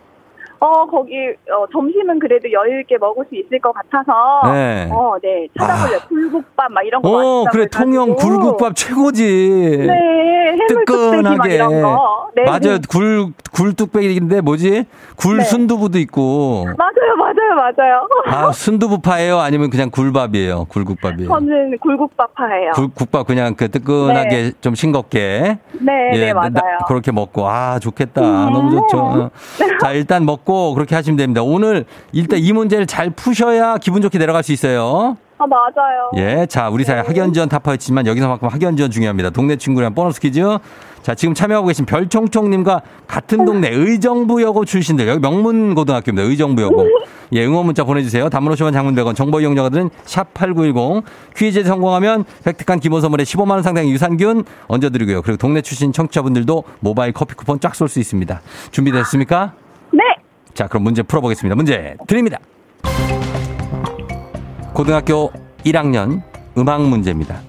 [0.60, 1.14] 어, 거기,
[1.52, 4.42] 어, 점심은 그래도 여유있게 먹을 수 있을 것 같아서.
[4.52, 4.90] 네.
[4.92, 5.48] 어, 네.
[5.60, 6.00] 찾아볼래요.
[6.08, 7.10] 굴국밥 막 이런 거.
[7.10, 7.64] 어, 그래.
[7.64, 7.84] 해가지고.
[7.84, 9.86] 통영 굴국밥 최고지.
[9.88, 10.56] 네.
[10.68, 11.56] 뜨끈하게.
[11.56, 12.30] 이런 거.
[12.36, 12.44] 네.
[12.44, 12.78] 맞아요.
[12.90, 14.86] 굴, 굴 뚝배기인데 뭐지?
[15.16, 15.44] 굴 네.
[15.44, 16.66] 순두부도 있고.
[16.78, 18.08] 맞아요, 맞아요, 맞아요.
[18.28, 19.40] 아, 순두부파예요?
[19.40, 20.66] 아니면 그냥 굴밥이에요?
[20.66, 21.30] 굴국밥이에요?
[21.30, 22.72] 저는 굴국밥파예요.
[22.74, 25.60] 굴, 국밥 그냥 그 뜨끈하게 좀 싱겁게.
[25.82, 26.50] 네, 예, 네, 맞아요.
[26.52, 27.48] 나- 그렇게 먹고.
[27.48, 28.22] 아, 좋겠다.
[28.22, 28.54] 음.
[28.54, 28.98] 너무 좋죠.
[29.00, 29.30] 어.
[29.82, 31.42] 자, 일단 먹고 그렇게 하시면 됩니다.
[31.44, 35.18] 오늘 일단 이 문제를 잘 푸셔야 기분 좋게 내려갈 수 있어요.
[35.40, 36.10] 아, 맞아요.
[36.16, 36.48] 예.
[36.48, 39.30] 자, 우리 사회 학연지원 타파였지만 여기서만큼 학연지원 중요합니다.
[39.30, 40.42] 동네 친구랑 보너스 퀴즈.
[41.04, 45.08] 자, 지금 참여하고 계신 별총총님과 같은 동네 의정부여고 출신들.
[45.08, 46.28] 여기 명문고등학교입니다.
[46.28, 46.88] 의정부여고.
[47.34, 48.30] 예, 응원 문자 보내주세요.
[48.30, 51.04] 단문 50원 장문 100원 정보 이용자들은 샵8910
[51.36, 55.22] 퀴즈에 성공하면 획득한 기본 선물에 15만원 상당의 유산균 얹어드리고요.
[55.22, 58.42] 그리고 동네 출신 청취자분들도 모바일 커피 쿠폰 쫙 쏠 수 있습니다.
[58.72, 59.54] 준비됐습니까?
[60.58, 60.64] 네.
[60.64, 61.56] 자, 그럼 문제 풀어보겠습니다.
[61.56, 62.40] 문제 드립니다.
[64.74, 65.32] 고등학교
[65.64, 66.24] 1학년
[66.58, 67.40] 음악 문제입니다.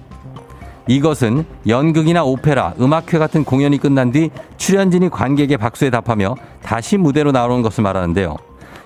[0.87, 7.63] 이것은 연극이나 오페라, 음악회 같은 공연이 끝난 뒤 출연진이 관객의 박수에 답하며 다시 무대로 나오는
[7.63, 8.37] 것을 말하는데요.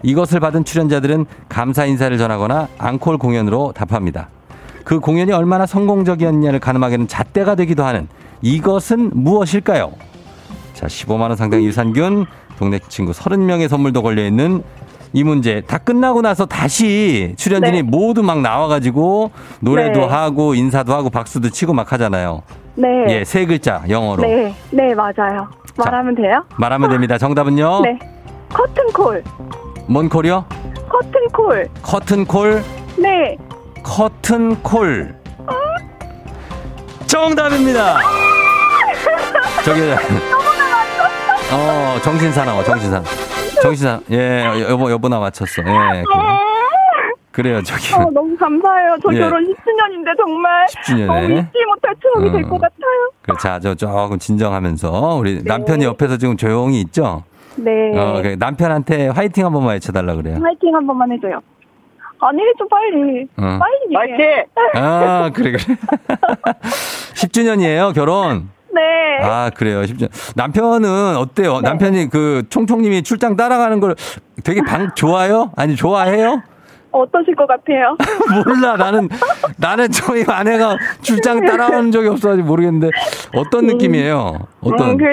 [0.03, 4.29] 이것을 받은 출연자들은 감사 인사를 전하거나 앙콜 공연으로 답합니다.
[4.85, 8.07] 그 공연이 얼마나 성공적이었냐를 가늠하게 는 잣대가 되기도 하는
[8.41, 9.91] 이것은 무엇일까요?
[10.73, 12.25] 자, 15만원 상당의 유산균,
[12.63, 14.63] 동네 친구 30명의 선물도 걸려있는
[15.11, 17.81] 이 문제 다 끝나고 나서 다시 출연진이 네.
[17.81, 20.05] 모두 막 나와가지고 노래도 네.
[20.07, 22.41] 하고 인사도 하고 박수도 치고 막 하잖아요.
[22.75, 22.87] 네.
[23.09, 24.55] 예, 세 글자 영어로 네.
[24.71, 25.49] 네, 맞아요.
[25.77, 26.45] 말하면 돼요?
[26.57, 27.17] 말하면 됩니다.
[27.17, 27.81] 정답은요?
[27.81, 27.99] 네.
[28.53, 29.23] 커튼콜.
[29.87, 30.45] 뭔 콜이요?
[30.87, 31.67] 커튼콜.
[31.81, 32.63] 커튼콜,
[32.97, 33.37] 네.
[33.83, 35.15] 커튼콜.
[37.07, 37.99] 정답입니다.
[39.65, 39.81] 저기
[41.53, 43.03] 어 정신사나워 정신사
[43.61, 46.23] 정신사 예 여보 여보나 맞췄어 예 그래.
[47.31, 48.95] 그래 요 저기 어, 너무 감사해요.
[49.03, 49.19] 저 예.
[49.19, 51.05] 결혼 10주년인데 정말 10주년에.
[51.07, 52.47] 너무 잊지 못할 추억이 될 어.
[52.47, 53.11] 것 같아요.
[53.23, 55.41] 그래, 자, 저 조금 진정하면서 우리 네.
[55.43, 57.23] 남편이 옆에서 지금 조용히 있죠?
[57.55, 57.71] 네.
[57.97, 60.37] 어, 그래, 남편한테 화이팅 한 번만 외쳐달라 그래요.
[60.43, 61.39] 화이팅 한 번만 해줘요.
[62.19, 63.27] 아니, 좀 빨리.
[63.37, 63.59] 어.
[63.59, 64.45] 빨리 얘기해.
[64.75, 65.63] 아, 그래, 그래.
[67.15, 68.49] 10주년이에요, 결혼.
[68.73, 68.81] 네.
[69.21, 69.81] 아, 그래요.
[69.81, 70.09] 10주년.
[70.35, 71.59] 남편은 어때요?
[71.61, 71.69] 네.
[71.69, 73.95] 남편이 그 총총님이 출장 따라가는 걸
[74.43, 75.51] 되게 방, 좋아요?
[75.55, 76.41] 아니, 좋아해요?
[76.91, 77.97] 어떠실 것 같아요?
[78.45, 78.75] 몰라.
[78.77, 79.09] 나는,
[79.57, 82.89] 나는 저희 아내가 출장 따라가는 적이 없어가지고 모르겠는데
[83.35, 84.39] 어떤 느낌이에요?
[84.61, 84.89] 어떤.
[84.91, 85.05] 음, 그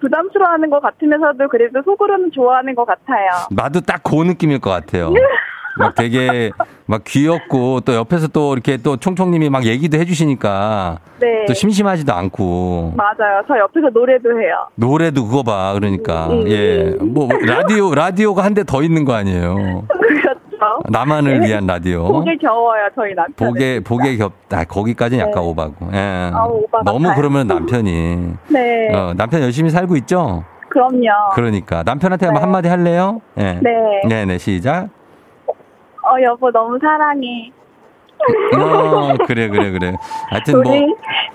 [0.00, 3.30] 부담스러워하는 것 같으면서도 그래도 속으로는 좋아하는 것 같아요.
[3.50, 5.12] 나도 딱 그 느낌일 것 같아요.
[5.78, 6.50] 막 되게
[6.86, 11.44] 막 귀엽고 또 옆에서 또 이렇게 또 총총님이 막 얘기도 해주시니까 네.
[11.46, 13.42] 또 심심하지도 않고 맞아요.
[13.48, 14.68] 저 옆에서 노래도 해요.
[14.76, 16.46] 노래도 그거 봐 그러니까 음.
[16.48, 19.84] 예뭐 라디오 라디오가 한 대 더 있는 거 아니에요.
[19.88, 20.80] 그렇죠.
[20.88, 22.06] 나만을 위한 라디오.
[22.06, 23.34] 보기 겨워요, 저희 남편.
[23.48, 25.48] 보게 보게 겹다 거기까지는 약간 네.
[25.48, 25.88] 오바고.
[25.92, 26.30] 예.
[26.32, 27.16] 아, 오바 너무 같아요.
[27.16, 28.94] 그러면 남편이 네.
[28.94, 30.44] 어, 남편 열심히 살고 있죠.
[30.70, 31.08] 그럼요.
[31.34, 32.38] 그러니까 남편한테 네.
[32.38, 33.20] 한마디 할래요?
[33.38, 33.58] 예.
[33.62, 34.02] 네.
[34.08, 34.88] 네네 시작.
[36.06, 37.50] 어, 여보 너무 사랑해.
[38.56, 39.92] 어, 그래, 그래, 그래.
[40.30, 40.86] 하여튼 뭐, 우리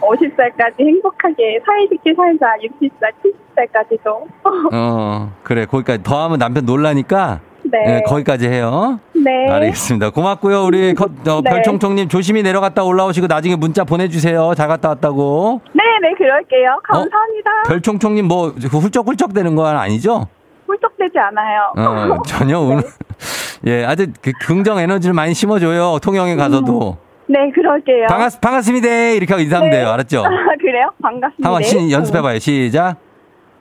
[0.02, 2.56] 50살까지 행복하게 사이좋게 살자.
[2.64, 3.12] 60살,
[3.56, 4.28] 70살까지도.
[4.74, 5.66] 어, 그래.
[5.66, 7.42] 거기까지 더 하면 남편 놀라니까.
[7.64, 7.78] 네.
[7.86, 9.00] 네, 거기까지 해요.
[9.14, 9.48] 네.
[9.52, 10.10] 알겠습니다.
[10.12, 10.64] 고맙고요.
[10.64, 11.50] 우리 거- 어, 네.
[11.52, 14.54] 별총총님 조심히 내려갔다 올라오시고 나중에 문자 보내주세요.
[14.56, 15.62] 잘 갔다 왔다고.
[15.74, 16.80] 네, 네, 그럴게요.
[16.84, 17.52] 감사합니다.
[17.68, 20.28] 별총총님 뭐 훌쩍훌쩍 되는 건 아니죠?
[20.70, 21.74] 훌쩍되지 않아요.
[21.78, 22.84] 어, 전혀 오늘
[23.68, 26.00] 예 아주 그 긍정 에너지를 많이 심어줘요.
[26.02, 28.08] 통영에 가서도 네, 그럴게요.
[28.08, 29.78] 반갑 반갑습니다 이렇게 하고 인사하면 네.
[29.78, 29.90] 돼요.
[29.92, 30.24] 알았죠?
[30.26, 30.30] 아,
[30.60, 30.90] 그래요?
[31.02, 31.48] 반갑습니다.
[31.48, 32.40] 한번 시, 연습해봐요.
[32.40, 32.96] 시작.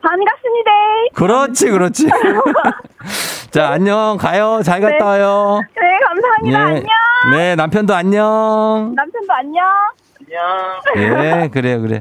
[0.01, 0.71] 반갑습니다.
[1.15, 2.07] 그렇지, 그렇지.
[3.51, 4.17] 자, 안녕.
[4.19, 4.61] 가요.
[4.65, 5.05] 잘 갔다 네.
[5.05, 5.61] 와요.
[5.75, 6.59] 네, 감사합니다.
[6.61, 6.83] 안녕.
[7.33, 8.93] 네, 남편도 안녕.
[8.95, 9.65] 남편도 안녕.
[10.97, 12.01] 예, 그래요, 그래.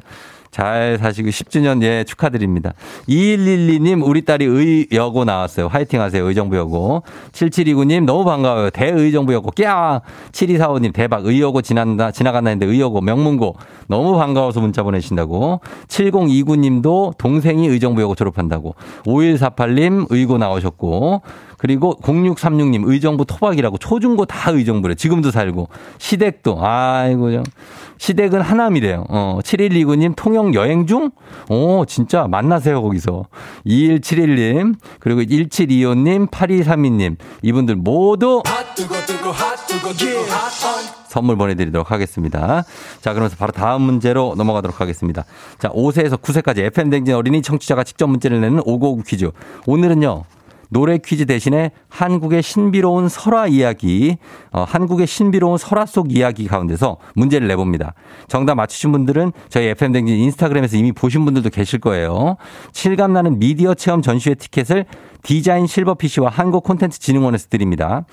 [0.58, 2.74] 잘 사시고 10주년 예 축하드립니다.
[3.08, 5.68] 2112님 우리 딸이 의여고 나왔어요.
[5.68, 6.28] 화이팅 하세요.
[6.28, 7.04] 의정부 여고.
[7.32, 8.72] 7729님 너무 반가워요.
[8.72, 10.02] 대의정부 여고 꺄.
[10.32, 13.56] 7245님 대박 의여고 지난다 지나간다 했는데 의여고 명문고
[13.88, 15.62] 너무 반가워서 문자 보내신다고.
[15.90, 18.74] 7029님도 동생이 의정부 여고 졸업한다고.
[19.06, 21.22] 5148님 의고 나오셨고.
[21.58, 24.96] 그리고 0636님 의정부 토박이라고 초중고 다 의정부래.
[24.96, 25.70] 지금도 살고.
[25.98, 27.44] 시댁도 아이고 좀
[27.98, 29.06] 시댁은 하남이래요.
[29.10, 31.12] 어, 7129님 통영 여행 중?
[31.50, 33.26] 오, 진짜 만나세요, 거기서.
[33.66, 38.44] 2171님, 그리고 1725님, 8232님, 이분들 모두
[41.08, 42.64] 선물 보내드리도록 하겠습니다.
[43.02, 45.26] 자, 그러면서 바로 다음 문제로 넘어가도록 하겠습니다.
[45.58, 49.32] 자, 5세에서 9세까지 FM댕진 어린이 청취자가 직접 문제를 내는 5959 퀴즈.
[49.66, 50.24] 오늘은요,
[50.70, 54.18] 노래 퀴즈 대신에 한국의 신비로운 설화 이야기,
[54.52, 57.94] 어, 한국의 신비로운 설화 속 이야기 가운데서 문제를 내봅니다.
[58.28, 62.38] 정답 맞추신 분들은 저희 FM댕진 인스타그램에서 이미 보신 분들도 계실 거예요.
[62.74, 64.86] 실감나는 미디어 체험 전시회 티켓을
[65.24, 68.06] 디자인 실버 PC와 한국 콘텐츠 진흥원에서 드립니다.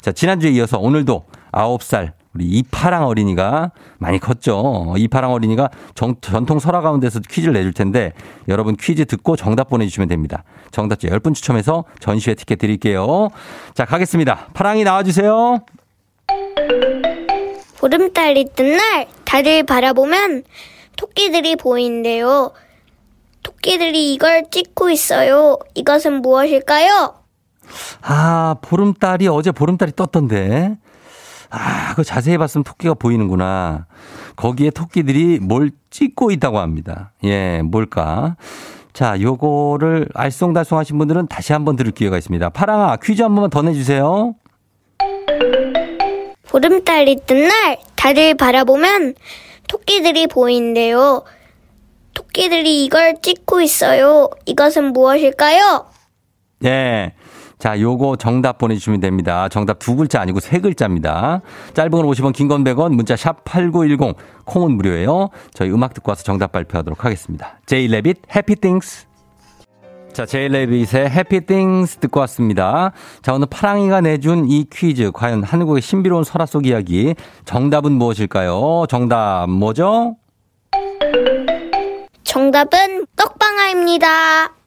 [0.00, 4.94] 자, 지난주에 이어서 오늘도 9살 우리 이파랑 어린이가 많이 컸죠.
[4.96, 8.12] 이파랑 어린이가 정- 전통 설화 가운데서 퀴즈를 내줄 텐데
[8.48, 10.42] 여러분 퀴즈 듣고 정답 보내주시면 됩니다.
[10.70, 13.28] 정답자 10분 추첨해서 전시회 티켓 드릴게요.
[13.74, 14.48] 자, 가겠습니다.
[14.54, 15.58] 파랑이 나와주세요.
[17.78, 20.44] 보름달이 뜬 날 달을 바라보면
[20.96, 22.52] 토끼들이 보이는데요.
[23.42, 25.58] 토끼들이 이걸 찍고 있어요.
[25.74, 27.14] 이것은 무엇일까요?
[28.02, 30.76] 아, 보름달이 어제 보름달이 떴던데.
[31.52, 33.86] 아, 그거 자세히 봤으면 토끼가 보이는구나.
[34.36, 37.12] 거기에 토끼들이 뭘 찍고 있다고 합니다.
[37.24, 38.36] 예, 뭘까?
[38.94, 42.48] 자, 요거를 알쏭달쏭 하신 분들은 다시 한번 들을 기회가 있습니다.
[42.50, 44.34] 파랑아, 퀴즈 한 번만 더 내주세요.
[46.48, 49.14] 보름달이 뜬 날 달을 바라보면
[49.68, 51.22] 토끼들이 보이는데요.
[52.14, 54.28] 토끼들이 이걸 찍고 있어요.
[54.46, 55.86] 이것은 무엇일까요?
[56.64, 57.14] 예.
[57.62, 59.48] 자, 요거 정답 보내주시면 됩니다.
[59.48, 61.42] 정답 두 글자 아니고 세 글자입니다.
[61.74, 65.28] 짧은 건 50원, 긴 건 100원, 문자 샵 8910, 콩은 무료예요.
[65.54, 67.60] 저희 음악 듣고 와서 정답 발표하도록 하겠습니다.
[67.66, 69.06] 제이 레빗, 해피 띵스.
[70.12, 72.90] 자, 제이레빗의 해피띵스 듣고 왔습니다.
[73.22, 78.86] 자, 오늘 파랑이가 내준 이 퀴즈, 과연 한국의 신비로운 설화 속 이야기, 정답은 무엇일까요?
[78.88, 80.16] 정답 뭐죠?
[82.24, 84.61] 정답은 떡방아입니다.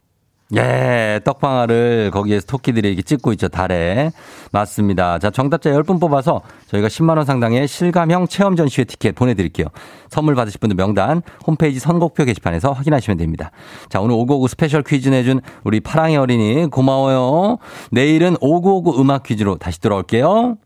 [0.54, 4.12] 예, 떡방아를 거기에서 토끼들이 이렇게 찍고 있죠, 달에.
[4.52, 5.18] 맞습니다.
[5.18, 9.68] 자, 정답자 10분 뽑아서 저희가 10만원 상당의 실감형 체험 전시회 티켓 보내드릴게요.
[10.10, 13.50] 선물 받으실 분들 명단 홈페이지 선곡표 게시판에서 확인하시면 됩니다.
[13.90, 17.58] 자, 오늘 5959 스페셜 퀴즈 내준 우리 파랑이 어린이 고마워요.
[17.90, 20.58] 내일은 5959 음악 퀴즈로 다시 돌아올게요.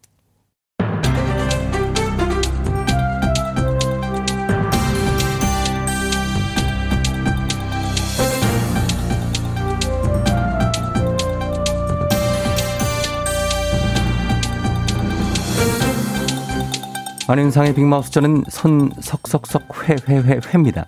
[17.29, 20.87] 안윤상의 빅마우스 저는 손 석석석 희희희 희입니다.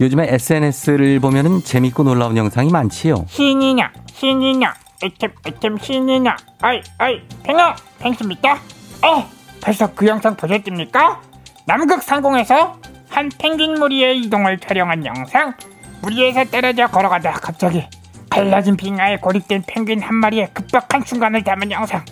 [0.00, 3.24] 요즘에 SNS를 보면은 재밌고 놀라운 영상이 많지요.
[3.28, 8.54] 신이냐 신이냐 애템 애템 신이냐 아이 아이 팽아 팽수입니까?
[9.04, 11.20] 어 벌써 그 영상 보셨습니까?
[11.66, 15.54] 남극 상공에서 한 펭귄 무리의 이동을 촬영한 영상
[16.02, 17.86] 무리에서 떨어져 걸어가다 갑자기
[18.28, 22.04] 갈라진 빙하에 고립된 펭귄 한 마리의 급박한 순간을 담은 영상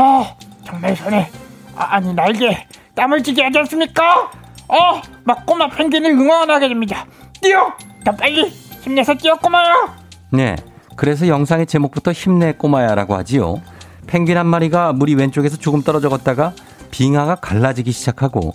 [0.00, 1.30] 어 정말 손에
[1.76, 2.66] 아, 아니 날개에
[2.98, 4.30] 땀을 쥐게 하지 않습니까?
[4.68, 7.04] 어 막 꼬마 펭귄을 응원하게 됩니다
[7.42, 9.96] 뛰어 더 빨리 힘내서 뛰어 꼬마야
[10.30, 10.56] 네.
[10.96, 13.62] 그래서 영상의 제목부터 힘내 꼬마야라고 하지요.
[14.06, 16.52] 펭귄 한 마리가 물이 왼쪽에서 조금 떨어져 걷다가
[16.90, 18.52] 빙하가 갈라지기 시작하고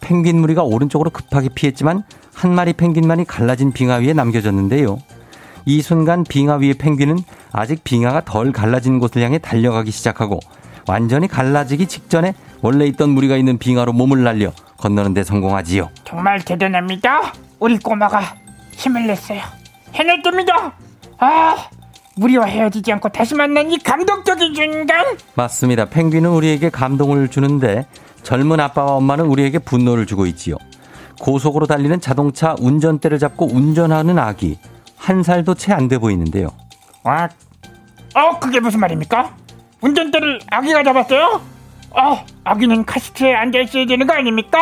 [0.00, 4.98] 펭귄 무리가 오른쪽으로 급하게 피했지만 한 마리 펭귄만이 갈라진 빙하 위에 남겨졌는데요.
[5.64, 7.18] 이 순간 빙하 위의 펭귄은
[7.52, 10.38] 아직 빙하가 덜 갈라진 곳을 향해 달려가기 시작하고
[10.86, 15.90] 완전히 갈라지기 직전에 원래 있던 무리가 있는 빙하로 몸을 날려 건너는 데 성공하지요.
[16.04, 17.32] 정말 대단합니다.
[17.58, 18.22] 우리 꼬마가
[18.72, 19.40] 힘을 냈어요.
[19.94, 20.72] 해냈답니다.
[21.18, 21.56] 아,
[22.16, 25.04] 무리와 헤어지지 않고 다시 만난 이 감동적인 순간.
[25.34, 25.86] 맞습니다.
[25.86, 27.86] 펭귄은 우리에게 감동을 주는데
[28.22, 30.56] 젊은 아빠와 엄마는 우리에게 분노를 주고 있지요.
[31.20, 34.58] 고속으로 달리는 자동차 운전대를 잡고 운전하는 아기.
[34.96, 36.48] 한 살도 채 안 돼 보이는데요.
[37.04, 37.28] 와,
[38.14, 39.34] 어, 그게 무슨 말입니까?
[39.80, 41.40] 운전대를 아기가 잡았어요?
[41.90, 44.58] 어, 아기는 카시트에 앉아 있어야 되는 거 아닙니까?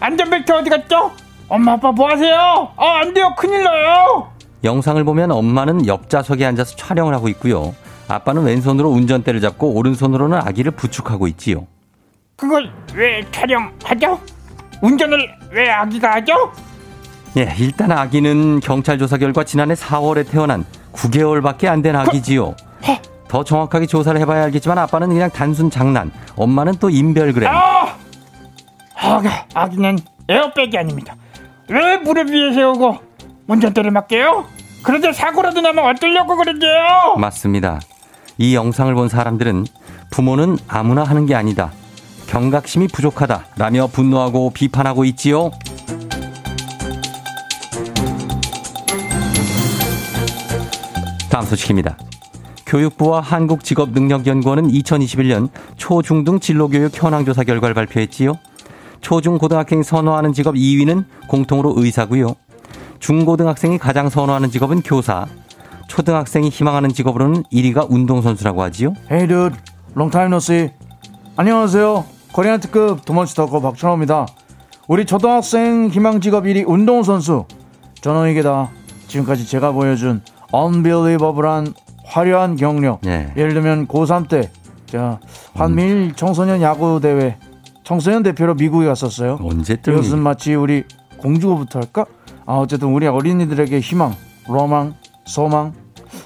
[0.00, 1.12] 안전벨트 어디 갔죠?
[1.48, 2.70] 엄마 아빠 뭐 하세요?
[2.76, 3.34] 어, 안 돼요.
[3.36, 4.30] 큰일 나요.
[4.64, 7.74] 영상을 보면 엄마는 옆좌석에 앉아서 촬영을 하고 있고요.
[8.08, 11.66] 아빠는 왼손으로 운전대를 잡고 오른손으로는 아기를 부축하고 있지요.
[12.36, 14.20] 그걸 왜 촬영하죠?
[14.82, 16.52] 운전을 왜 아기가 하죠?
[17.36, 22.48] 예, 일단 아기는 경찰 조사 결과 지난해 4월에 태어난 9개월밖에 안 된 아기지요.
[22.48, 22.54] 헤,
[23.34, 27.50] 더 정확하게 조사를 해봐야 알겠지만 아빠는 그냥 단순 장난, 엄마는 또 인별그램.
[27.52, 27.96] 아!
[28.94, 31.16] 아기, 아기는 에어백이 아닙니다.
[31.68, 32.96] 왜 무릎 위에 세우고
[33.48, 34.44] 운전대를 맡겨요?
[34.84, 37.16] 그런데 사고라도 나면 어쩌려고 그러게요?
[37.18, 37.80] 맞습니다.
[38.38, 39.66] 이 영상을 본 사람들은
[40.12, 41.72] 부모는 아무나 하는 게 아니다.
[42.28, 43.46] 경각심이 부족하다.
[43.56, 45.50] 라며 분노하고 비판하고 있지요.
[51.28, 51.96] 다음 소식입니다.
[52.74, 58.36] 교육부와 한국직업능력연구원은 2021년 초중등 진로교육 현황조사 결과를 발표했지요.
[59.00, 62.34] 초중 고등학생이 선호하는 직업 2위는 공통으로 의사고요.
[62.98, 65.26] 중고등학생이 가장 선호하는 직업은 교사.
[65.86, 68.94] 초등학생이 희망하는 직업으로는 1위가 운동선수라고 하지요.
[69.08, 69.56] Hey dude,
[69.94, 70.70] long time no see.
[71.36, 72.04] 안녕하세요.
[72.32, 74.26] 코리안 특급 덕커 박찬호입니다.
[74.88, 77.44] 우리 초등학생 희망 직업 1위 운동선수.
[78.00, 78.70] 전원이게 다.
[79.06, 81.74] 지금까지 제가 보여준 unbelievable한
[82.04, 83.00] 화려한 경력.
[83.02, 83.32] 네.
[83.36, 84.50] 예를 들면 고3 때,
[84.86, 85.18] 자,
[85.54, 87.36] 한미일 청소년 야구 대회
[87.82, 89.38] 청소년 대표로 미국에 갔었어요.
[89.42, 90.84] 언제 뜸이 이것은 마치 우리
[91.18, 92.06] 공주부터 할까?
[92.46, 94.14] 아, 어쨌든 우리 어린이들에게 희망,
[94.48, 95.72] 로망, 소망,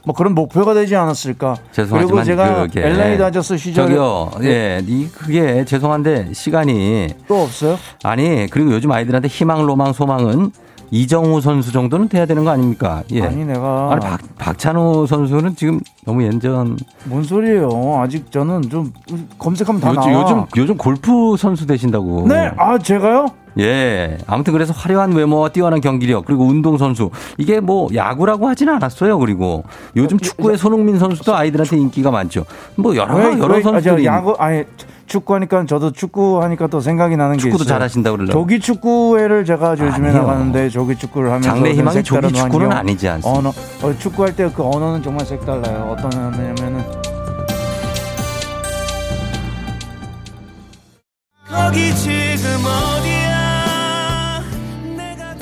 [0.05, 1.57] 뭐 그런 목표가 되지 않았을까.
[1.73, 7.77] 죄송하지만 그리고 제가 그게 LA 다저스 시절에 저기요, 예, 이 그게 죄송한데 시간이 또 없어요?
[8.03, 10.51] 아니 그리고 요즘 아이들한테 희망, 로망, 소망은
[10.91, 13.03] 이정우 선수 정도는 돼야 되는 거 아닙니까?
[13.13, 13.23] 예.
[13.23, 16.79] 아니 내가 아니, 박, 박찬호 선수는 지금 너무 연전.
[17.05, 18.01] 뭔 소리예요?
[18.01, 18.93] 아직 저는 좀
[19.39, 20.23] 검색하면 다 요즘, 나와.
[20.23, 22.27] 요즘 요즘 골프 선수 되신다고.
[22.29, 23.27] 네, 아 제가요?
[23.59, 24.17] 예.
[24.27, 29.19] 아무튼 그래서 화려한 외모와 뛰어난 경기력 그리고 운동 선수 이게 뭐 야구라고 하지는 않았어요.
[29.19, 29.65] 그리고
[29.97, 32.45] 요즘 축구의 손흥민 선수도 아이들한테 인기가 많죠.
[32.77, 34.65] 뭐 여러 왜, 여러 왜, 아, 저 선수들이 야구 아니
[35.09, 37.75] 축구하니까 저도 축구하니까 또 생각이 나는 게 축구도 있어요.
[37.75, 38.33] 잘하신다고 그러려고.
[38.39, 40.13] 조기 축구회를 제가 요즘에 아니요.
[40.13, 43.39] 나가는데 조기 축구를 하면서 장래 희망이 조기 축구는 아니지 않습니까?
[43.39, 43.49] 언어
[43.83, 45.95] 어, 축구할 때 그 언어는 정말 색달라요.
[45.97, 46.85] 어떤 언어냐면은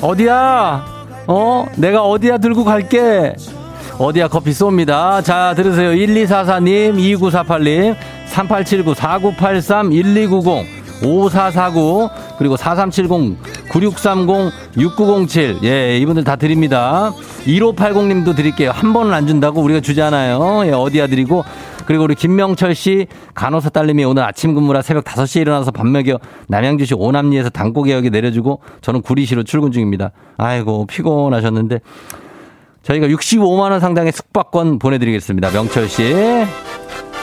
[0.01, 0.85] 어디야?
[1.27, 1.65] 어?
[1.75, 3.35] 내가 어디야 들고 갈게.
[3.97, 5.23] 어디야 커피 쏩니다.
[5.23, 5.89] 자, 들으세요.
[5.91, 7.95] 1244님, 2948님,
[8.37, 13.37] 3879, 4983, 1290, 5449, 그리고 4370,
[13.71, 15.57] 9630, 6907.
[15.63, 17.11] 예, 이분들 다 드립니다.
[17.45, 18.69] 1580님도 드릴게요.
[18.71, 20.67] 한 번은 안 준다고 우리가 주잖아요.
[20.67, 21.43] 예, 어디야 드리고.
[21.87, 26.19] 그리고 우리 김명철 씨 간호사 딸님이 오늘 아침 근무라 새벽 5시에 일어나서 밥 먹여
[26.49, 30.11] 남양주시 오남리에서 당고개역에 내려주고 저는 구리시로 출근 중입니다.
[30.35, 31.79] 아이고 피곤하셨는데
[32.83, 35.51] 저희가 65만 원 상당의 숙박권 보내드리겠습니다.
[35.51, 36.13] 명철 씨.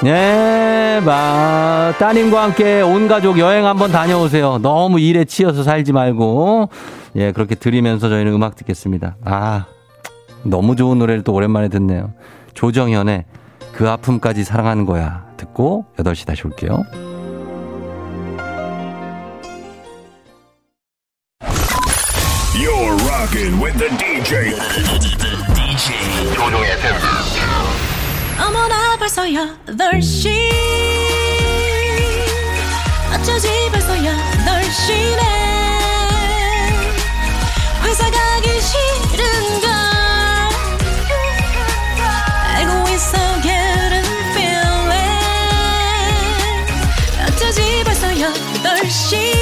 [0.04, 4.58] 네, 마, 따님과 함께 온 가족 여행 한번 다녀오세요.
[4.58, 6.68] 너무 일에 치여서 살지 말고.
[7.16, 9.16] 예, 그렇게 드리면서 저희는 음악 듣겠습니다.
[9.24, 9.64] 아,
[10.42, 12.12] 너무 좋은 노래를 또 오랜만에 듣네요.
[12.52, 13.24] 조정현의
[13.72, 15.24] 그 아픔까지 사랑하는 거야.
[15.38, 16.83] 듣고 8시 다시 올게요.
[22.52, 24.52] You're rocking with the DJ.
[25.54, 27.43] DJ 조종의 FM.
[28.38, 30.50] 어머나 벌써 8시
[33.14, 35.22] 어쩌지 벌써 8시네.
[37.85, 39.70] 회사 가기 싫은걸.
[42.56, 45.22] 알고 있어 getting feeling.
[47.26, 49.35] 어쩌지 벌써 8시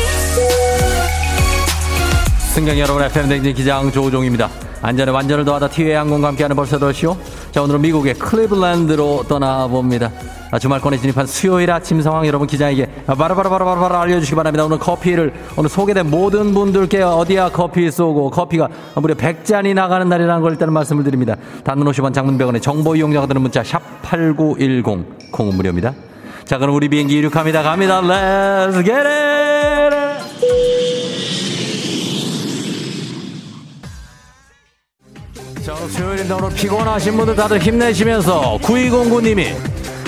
[2.55, 4.51] 승경 여러분 FM 댕진 기장 조우종입니다.
[4.83, 7.17] 안전에 완전을 더하다 티웨이 항공과 함께하는 벌써 더쇼.
[7.53, 10.11] 자 오늘은 미국의 클리블랜드로 떠나봅니다.
[10.51, 14.67] 아, 주말권에 진입한 수요일 아침 상황 여러분 기장에게 바로바로바로바로 알려주시기 바랍니다.
[14.67, 20.53] 오늘 커피를 오늘 소개된 모든 분들께 어디야 커피 쏘고 커피가 무려 100잔이 나가는 날이라는 걸
[20.53, 21.37] 일단은 말씀을 드립니다.
[21.65, 25.95] 단문 50원 장문병원의 정보 이용자가 드는 문자 샵 8910 콩은 무료입니다.
[26.45, 27.63] 자, 그럼 우리 비행기 이륙합니다.
[27.63, 28.03] 갑니다.
[28.03, 29.32] Let's get it!
[35.89, 39.55] 수요일인데 오늘 피곤하신 분들 다들 힘내시면서 9209님이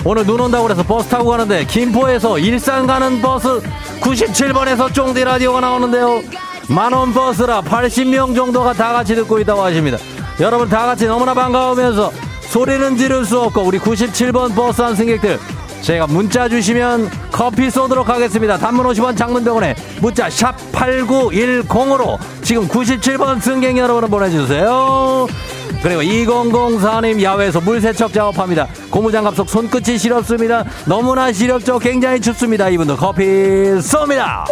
[0.04, 3.60] 오늘 눈 온다고 그래서 버스 타고 가는데 김포에서 일산 가는 버스
[4.00, 6.22] 97번에서 쫑디 라디오가 나오는데요.
[6.68, 9.98] 만원 버스라 80명 정도가 다 같이 듣고 있다고 하십니다.
[10.40, 12.12] 여러분 다 같이 너무나 반가우면서
[12.42, 15.38] 소리는 지를 수 없고 우리 97번 버스 한 승객들
[15.80, 18.56] 제가 문자 주시면 커피 쏘도록 하겠습니다.
[18.56, 25.26] 단문 50원 장문 100원에 문자 샵 8910으로 지금 97번 승객 여러분은 보내주세요.
[25.84, 28.66] 그리고 2004님 야외에서 물세척 작업합니다.
[28.90, 30.64] 고무장갑 속 손끝이 시렵습니다.
[30.86, 31.78] 너무나 시렵죠.
[31.78, 32.70] 굉장히 춥습니다.
[32.70, 34.46] 이분도 커피 쏩니다.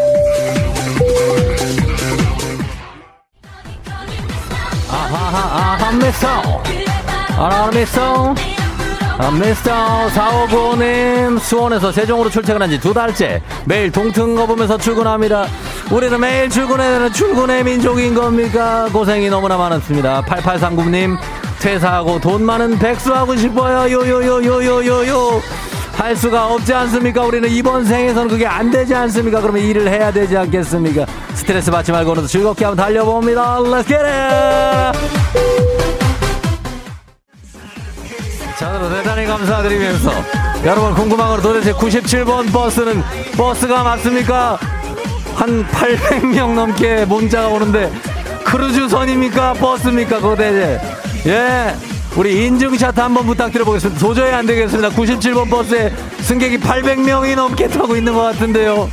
[4.91, 6.27] 아하하 아하 미소
[7.39, 8.52] 아하 미소 아,
[9.39, 13.43] 미스터 4595님 수원에서 세종으로 출퇴근한 지 두 달째.
[13.65, 15.47] 매일 동튼 거보면서 출근합니다.
[15.91, 18.89] 우리는 매일 출근해야 되는 출근의 민족인 겁니까?
[18.93, 20.23] 고생이 너무나 많았습니다.
[20.23, 21.17] 8839님
[21.61, 23.91] 퇴사하고 돈 많은 백수하고 싶어요.
[23.93, 25.41] 요요요요요요요.
[25.95, 27.23] 할 수가 없지 않습니까?
[27.23, 29.41] 우리는 이번 생에서는 그게 안 되지 않습니까?
[29.41, 31.07] 그러면 일을 해야 되지 않겠습니까?
[31.35, 33.59] 스트레스 받지 말고 오늘도 즐겁게 한번 달려봅니다.
[33.59, 33.87] Let's
[38.59, 40.13] 자, 여러분 대단히 감사드리면서
[40.65, 43.03] 여러분 궁금한 건 도대체 97번 버스는
[43.37, 44.59] 버스가 맞습니까?
[45.35, 47.91] 한 800명 넘게 문자가 오는데
[48.45, 49.55] 크루즈선입니까?
[49.55, 50.17] 버스입니까?
[50.17, 50.81] 그거 대체
[51.27, 51.75] 예
[52.17, 53.99] 우리 인증샷 한번 부탁드려 보겠습니다.
[53.99, 54.91] 도저히 안 되겠습니다.
[54.91, 58.91] 97번 버스에 승객이 800명이 넘게 타고 있는 것 같은데요.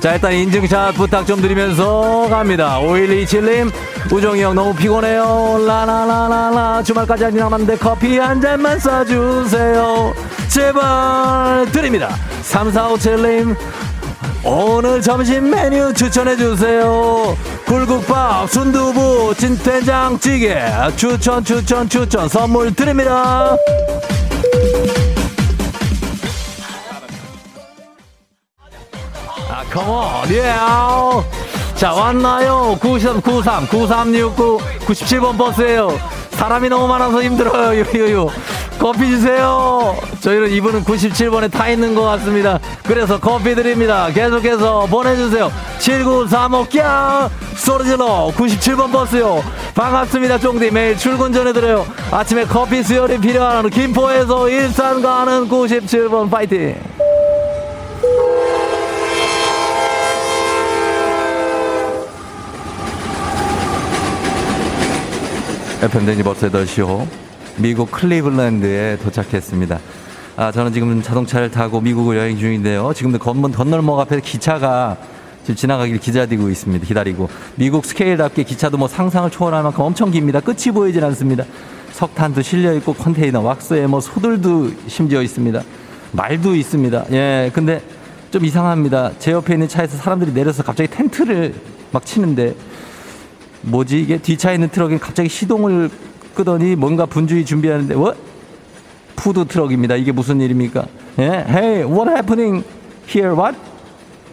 [0.00, 2.80] 자, 일단 인증샷 부탁 좀 드리면서 갑니다.
[2.80, 3.70] 5127님,
[4.10, 5.62] 우정이 형 너무 피곤해요.
[5.66, 6.82] 라라라라라.
[6.82, 10.14] 주말까지 아직 남았는데 커피 한 잔만 쏴주세요.
[10.48, 12.08] 제발 드립니다.
[12.42, 13.54] 3457님,
[14.42, 17.36] 오늘 점심 메뉴 추천해 주세요.
[17.66, 20.56] 굴국밥, 순두부, 진된장찌개.
[20.96, 22.26] 추천, 추천, 추천.
[22.26, 23.54] 선물 드립니다.
[29.72, 30.52] 아, 컴온, 예.
[31.76, 32.76] 자, 왔나요?
[32.80, 35.96] 93, 93, 9369, 97번 버스예요
[36.32, 37.84] 사람이 너무 많아서 힘들어요.
[37.94, 38.28] 요요요.
[38.78, 39.94] 커피 주세요.
[40.20, 42.58] 저희는 이분은 97번에 타 있는 것 같습니다.
[42.84, 44.08] 그래서 커피 드립니다.
[44.08, 45.52] 계속해서 보내주세요.
[45.78, 47.30] 7935, 꺄!
[47.56, 48.32] 소리질러.
[48.34, 49.44] 97번 버스요.
[49.74, 50.38] 반갑습니다.
[50.38, 50.70] 쫑디.
[50.70, 51.86] 매일 출근 전에 들어요.
[52.10, 56.74] 아침에 커피 수혈이 필요한 김포에서 일산 가는 97번 파이팅!
[65.82, 67.06] FM 데니 버스 8시호
[67.56, 69.78] 미국 클리블랜드에 도착했습니다.
[70.36, 72.92] 아, 저는 지금 자동차를 타고 미국을 여행 중인데요.
[72.94, 74.98] 지금도 건문 건널목 앞에 기차가
[75.42, 76.86] 지금 지나가길 기다리고 있습니다.
[76.86, 77.30] 기다리고.
[77.54, 80.40] 미국 스케일답게 기차도 뭐 상상을 초월할 만큼 엄청 깁니다.
[80.40, 81.44] 끝이 보이질 않습니다.
[81.92, 85.62] 석탄도 실려있고 컨테이너, 왁스에 뭐 소들도 심지어 있습니다.
[86.12, 87.06] 말도 있습니다.
[87.12, 87.80] 예, 근데
[88.30, 89.12] 좀 이상합니다.
[89.18, 91.54] 제 옆에 있는 차에서 사람들이 내려서 갑자기 텐트를
[91.90, 92.54] 막 치는데
[93.62, 95.90] 뭐지 이게 뒷차에 있는 트럭이 갑자기 시동을
[96.34, 98.14] 끄더니 뭔가 분주히 준비하는데 뭐
[99.16, 99.96] 푸드 트럭입니다.
[99.96, 100.86] 이게 무슨 일입니까?
[101.18, 102.64] 예, hey, what happening
[103.08, 103.36] here?
[103.36, 103.58] What?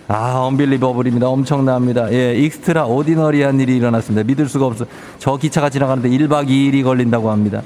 [0.07, 1.27] 아, unbelievable입니다.
[1.27, 2.11] 엄청납니다.
[2.13, 4.25] 예, extraordinary한 일이 일어났습니다.
[4.25, 4.85] 믿을 수가 없어.
[5.19, 7.61] 저 기차가 지나가는데 1박 2일이 걸린다고 합니다.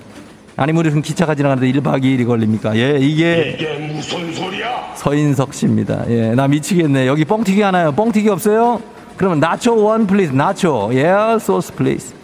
[0.58, 2.76] 아니, 무슨 기차가 지나가는데 1박 2일이 걸립니까?
[2.76, 3.56] 예, 이게.
[3.56, 4.94] 이게 무슨 소리야?
[4.96, 6.06] 서인석 씨입니다.
[6.10, 7.06] 예, 나 미치겠네.
[7.06, 7.92] 여기 뻥튀기 하나요?
[7.92, 8.82] 뻥튀기 없어요?
[9.22, 10.90] 그러면 나초 one please 나초.
[10.94, 12.16] 예 소스 please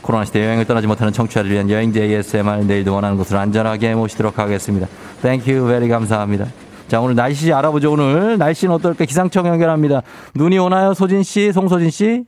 [0.00, 4.88] 코로나 시대 여행을 떠나지 못하는 청취자를 위한 여행지 ASMR 내일도 원하는 곳으로 안전하게 모시도록 하겠습니다.
[5.22, 6.46] Thank you very 감사합니다.
[6.88, 8.38] 자 오늘 날씨 알아보죠 오늘.
[8.38, 9.04] 날씨는 어떨까?
[9.04, 10.02] 기상청 연결합니다.
[10.34, 10.94] 눈이 오나요?
[10.94, 11.52] 소진 씨?
[11.52, 12.24] 송소진 씨?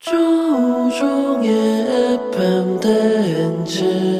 [0.00, 1.50] 조우종의
[2.32, 4.17] FM 대행진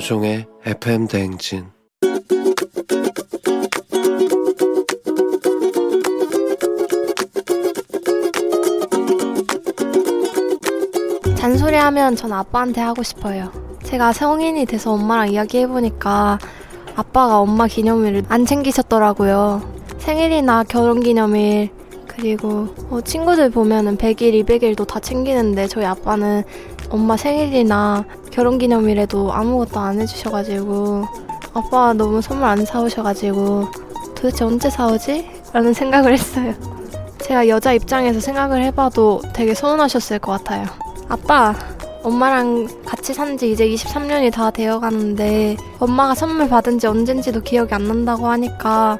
[0.00, 1.66] 조종의 FM 대행진
[11.36, 13.52] 잔소리하면 전 아빠한테 하고 싶어요.
[13.82, 16.38] 제가 성인이 돼서 엄마랑 이야기해보니까
[16.96, 19.60] 아빠가 엄마 기념일을 안 챙기셨더라고요.
[19.98, 21.68] 생일이나 결혼기념일,
[22.06, 26.44] 그리고 뭐 친구들 보면은 100일, 200일도 다 챙기는데 저희 아빠는
[26.88, 31.04] 엄마 생일이나 결혼기념일에도 아무것도 안 해주셔가지고
[31.52, 33.66] 아빠가 너무 선물 안 사오셔가지고
[34.14, 35.28] 도대체 언제 사오지?
[35.52, 36.54] 라는 생각을 했어요.
[37.18, 40.66] 제가 여자 입장에서 생각을 해봐도 되게 서운하셨을 것 같아요.
[41.08, 41.54] 아빠,
[42.02, 47.74] 엄마랑 같이 산 지 이제 23년이 다 되어 가는데 엄마가 선물 받은 지 언젠지도 기억이
[47.74, 48.98] 안 난다고 하니까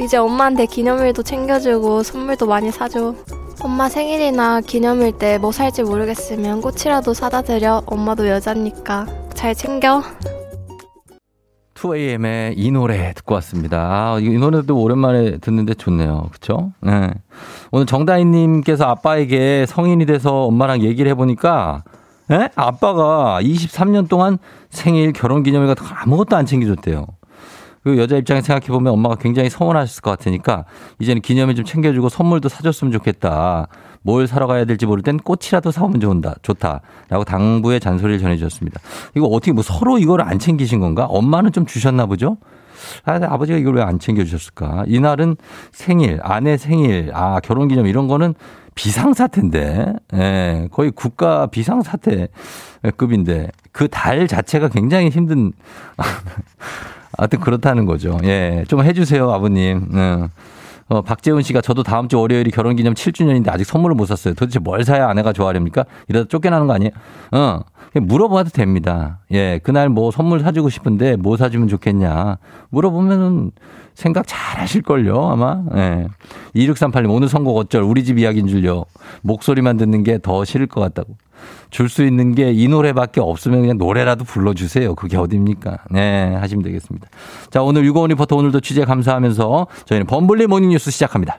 [0.00, 3.14] 이제 엄마한테 기념일도 챙겨주고 선물도 많이 사줘.
[3.64, 7.82] 엄마 생일이나 기념일 때 뭐 살지 모르겠으면 꽃이라도 사다 드려.
[7.86, 10.02] 엄마도 여자니까 잘 챙겨.
[11.74, 13.78] 2AM의 이 노래 듣고 왔습니다.
[13.80, 16.28] 아, 이 노래도 오랜만에 듣는데 좋네요.
[16.32, 16.70] 그쵸?
[16.80, 17.10] 네.
[17.72, 21.82] 오늘 정다희님께서 아빠에게 성인이 돼서 엄마랑 얘기를 해보니까,
[22.30, 22.48] 에?
[22.54, 24.38] 아빠가 23년 동안
[24.70, 27.04] 생일, 결혼 기념일 같은 거 아무것도 안 챙겨줬대요.
[27.82, 30.64] 그 여자 입장에 생각해 보면 엄마가 굉장히 서운하셨을 것 같으니까,
[31.00, 33.66] 이제는 기념일 좀 챙겨주고 선물도 사줬으면 좋겠다.
[34.02, 36.34] 뭘 사러 가야 될지 모를 땐 꽃이라도 사오면 좋다.
[36.42, 36.80] 좋다.
[37.08, 38.80] 라고 당부의 잔소리를 전해주셨습니다.
[39.14, 41.06] 이거 어떻게 뭐 서로 이걸 안 챙기신 건가?
[41.06, 42.38] 엄마는 좀 주셨나 보죠?
[43.04, 44.84] 아, 아버지가 이걸 왜 안 챙겨주셨을까?
[44.88, 45.36] 이날은
[45.70, 48.34] 생일, 아내 생일, 아, 결혼 기념 이런 거는
[48.74, 55.52] 비상사태인데, 예, 거의 국가 비상사태급인데, 그 달 자체가 굉장히 힘든,
[57.18, 58.18] 하여튼 그렇다는 거죠.
[58.24, 59.88] 예, 좀 해주세요, 아버님.
[59.94, 60.28] 예.
[60.88, 64.34] 어, 박재훈 씨가 저도 다음 주 월요일이 결혼 기념 7주년인데 아직 선물을 못 샀어요.
[64.34, 65.84] 도대체 뭘 사야 아내가 좋아하렵니까?
[66.08, 66.90] 이러다 쫓겨나는 거 아니에요?
[67.30, 67.60] 어,
[67.94, 69.20] 물어봐도 됩니다.
[69.32, 72.38] 예, 그날 뭐 선물 사주고 싶은데 뭐 사주면 좋겠냐.
[72.70, 73.50] 물어보면은
[73.94, 75.62] 생각 잘 하실걸요, 아마.
[75.76, 76.06] 예.
[76.54, 78.84] 2638님, 오늘 선곡 어쩔 우리 집 이야기인 줄요.
[79.22, 81.16] 목소리만 듣는 게 더 싫을 것 같다고.
[81.70, 84.94] 줄 수 있는 게 이 노래밖에 없으면 그냥 노래라도 불러주세요.
[84.94, 85.78] 그게 어딥니까?
[85.90, 87.08] 네, 하시면 되겠습니다.
[87.50, 91.36] 자, 오늘 유고원 리포터 오늘도 취재 감사하면서 저희는 범블리 모닝뉴스 시작합니다.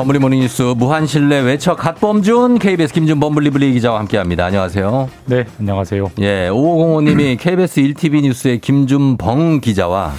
[0.00, 4.46] 범블리 모닝뉴스 무한신뢰 외쳐 갓범준 KBS 김준 범블리블리 기자와 함께합니다.
[4.46, 5.10] 안녕하세요.
[5.26, 6.12] 네, 안녕하세요.
[6.20, 10.14] 예, 5505님이 KBS 1TV 뉴스의 김준범 기자와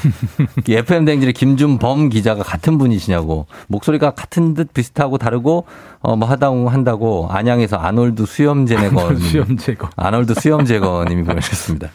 [0.70, 5.66] FM 댕진의 김준범 기자가 같은 분이시냐고 목소리가 같은 듯 비슷하고 다르고
[6.02, 11.90] 어 뭐 하다 한다고 안양에서 아놀드 수염 제거 수염 제거 아놀드 수염 제거님이 보내주셨습니다.